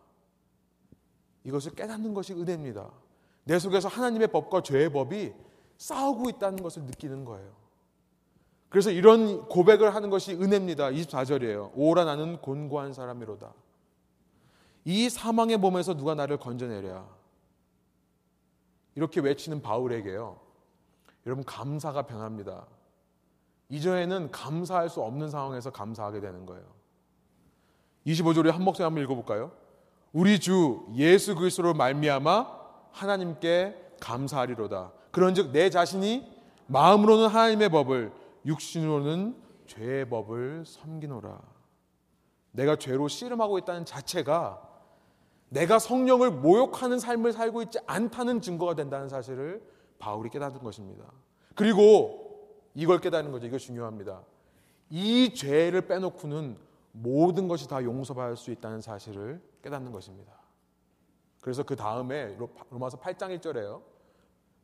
이것을 1.45 1.73
깨닫는 1.75 2.15
것이 2.15 2.33
은혜입니다. 2.33 2.91
내 3.45 3.59
속에서 3.59 3.89
하나님의 3.89 4.29
법과 4.29 4.62
죄의 4.62 4.93
법이 4.93 5.33
싸우고 5.77 6.31
있다는 6.31 6.62
것을 6.62 6.85
느끼는 6.85 7.25
거예요. 7.25 7.53
그래서 8.69 8.91
이런 8.91 9.47
고백을 9.49 9.95
하는 9.95 10.11
것이 10.11 10.33
은혜입니다. 10.33 10.91
24절이에요. 10.91 11.73
오라 11.75 12.05
나는 12.05 12.41
곤고한 12.41 12.93
사람이로다. 12.93 13.53
이 14.85 15.09
사망의 15.09 15.59
몸에서 15.59 15.95
누가 15.95 16.15
나를 16.15 16.39
건져내랴. 16.39 17.07
이렇게 18.97 19.21
외치는 19.21 19.62
바울에게요. 19.62 20.41
여러분 21.27 21.45
감사가 21.45 22.03
변합니다. 22.03 22.67
이전에는 23.69 24.31
감사할 24.31 24.89
수 24.89 25.01
없는 25.03 25.31
상황에서 25.31 25.71
감사하게 25.71 26.21
되는 26.21 26.47
거예요. 26.47 26.65
25절에 28.07 28.50
한 28.50 28.62
목소리 28.62 28.84
한번 28.84 29.02
읽어볼까요? 29.05 29.52
우리 30.12 30.38
주 30.38 30.86
예수 30.94 31.34
그리스도로 31.34 31.74
말미암아 31.74 32.46
하나님께 32.92 33.76
감사하리로다. 34.00 34.92
그런즉 35.11 35.52
내 35.52 35.70
자신이 35.70 36.26
마음으로는 36.66 37.28
하나님의 37.28 37.68
법을 37.70 38.12
육신으로는 38.46 39.36
죄의 39.66 40.09
법을 40.09 40.64
섬기노라. 40.66 41.40
내가 42.52 42.76
죄로 42.76 43.09
씨름하고 43.09 43.59
있다는 43.59 43.84
자체가 43.84 44.61
내가 45.48 45.78
성령을 45.78 46.30
모욕하는 46.30 46.98
삶을 46.98 47.32
살고 47.32 47.62
있지 47.62 47.78
않다는 47.86 48.40
증거가 48.40 48.74
된다는 48.74 49.09
사실을 49.09 49.62
바울이 49.98 50.30
깨닫은 50.30 50.62
것입니다. 50.62 51.05
그리고 51.55 52.61
이걸 52.74 53.00
깨닫는 53.00 53.32
거죠. 53.32 53.46
이거 53.46 53.59
중요합니다. 53.59 54.22
이 54.90 55.32
죄를 55.34 55.82
빼놓고는 55.82 56.57
모든 56.97 57.49
것이 57.49 57.68
다 57.68 57.82
용서받을 57.82 58.36
수 58.36 58.53
있다는 58.53 58.80
사실을 58.80 59.42
깨닫는 59.62 59.90
것입니다. 59.90 60.32
그래서 61.40 61.64
그 61.64 61.74
다음에 61.74 62.36
로마서 62.70 63.01
8장 63.01 63.36
1절에요. 63.38 63.82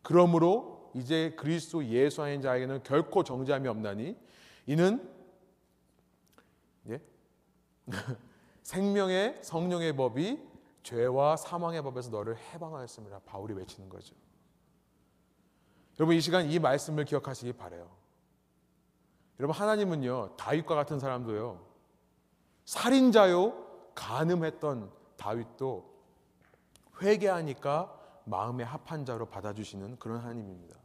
그러므로 0.02 0.92
이제 0.94 1.34
그리스도 1.36 1.84
예수 1.86 2.22
안인 2.22 2.40
자에게는 2.40 2.84
결코 2.84 3.24
정죄함이 3.24 3.66
없나니 3.68 4.16
이는 4.66 5.12
예? 6.88 7.00
생명의 8.62 9.40
성령의 9.42 9.96
법이 9.96 10.40
죄와 10.84 11.36
사망의 11.36 11.82
법에서 11.82 12.10
너를 12.10 12.36
해방하였습니다. 12.38 13.20
바울이 13.26 13.54
외치는 13.54 13.88
거죠. 13.88 14.14
여러분 15.98 16.14
이 16.14 16.20
시간 16.20 16.48
이 16.48 16.60
말씀을 16.60 17.04
기억하시기 17.04 17.54
바래요. 17.54 17.90
여러분 19.40 19.56
하나님은요 19.56 20.36
다윗과 20.36 20.76
같은 20.76 21.00
사람도요 21.00 21.69
살인자요 22.70 23.52
간음했던 23.96 24.92
다윗도 25.16 25.92
회개하니까 27.02 28.22
마음의 28.26 28.64
합한 28.64 29.04
자로 29.04 29.26
받아주시는 29.26 29.98
그런 29.98 30.18
하나님입니다. 30.18 30.76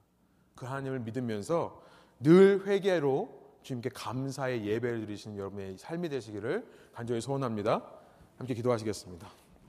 그 0.56 0.66
하나님을 0.66 1.02
믿으면서 1.02 1.80
늘 2.20 2.66
회개로 2.66 3.30
주님께 3.62 3.90
감사의 3.90 4.66
예배를 4.66 5.02
드리시는 5.02 5.38
여러분의 5.38 5.78
삶이 5.78 6.10
되시기를 6.10 6.68
간절히 6.92 7.22
소원합니다. 7.22 7.84
함께 8.40 8.56
기도하시겠습니다. 8.56 9.45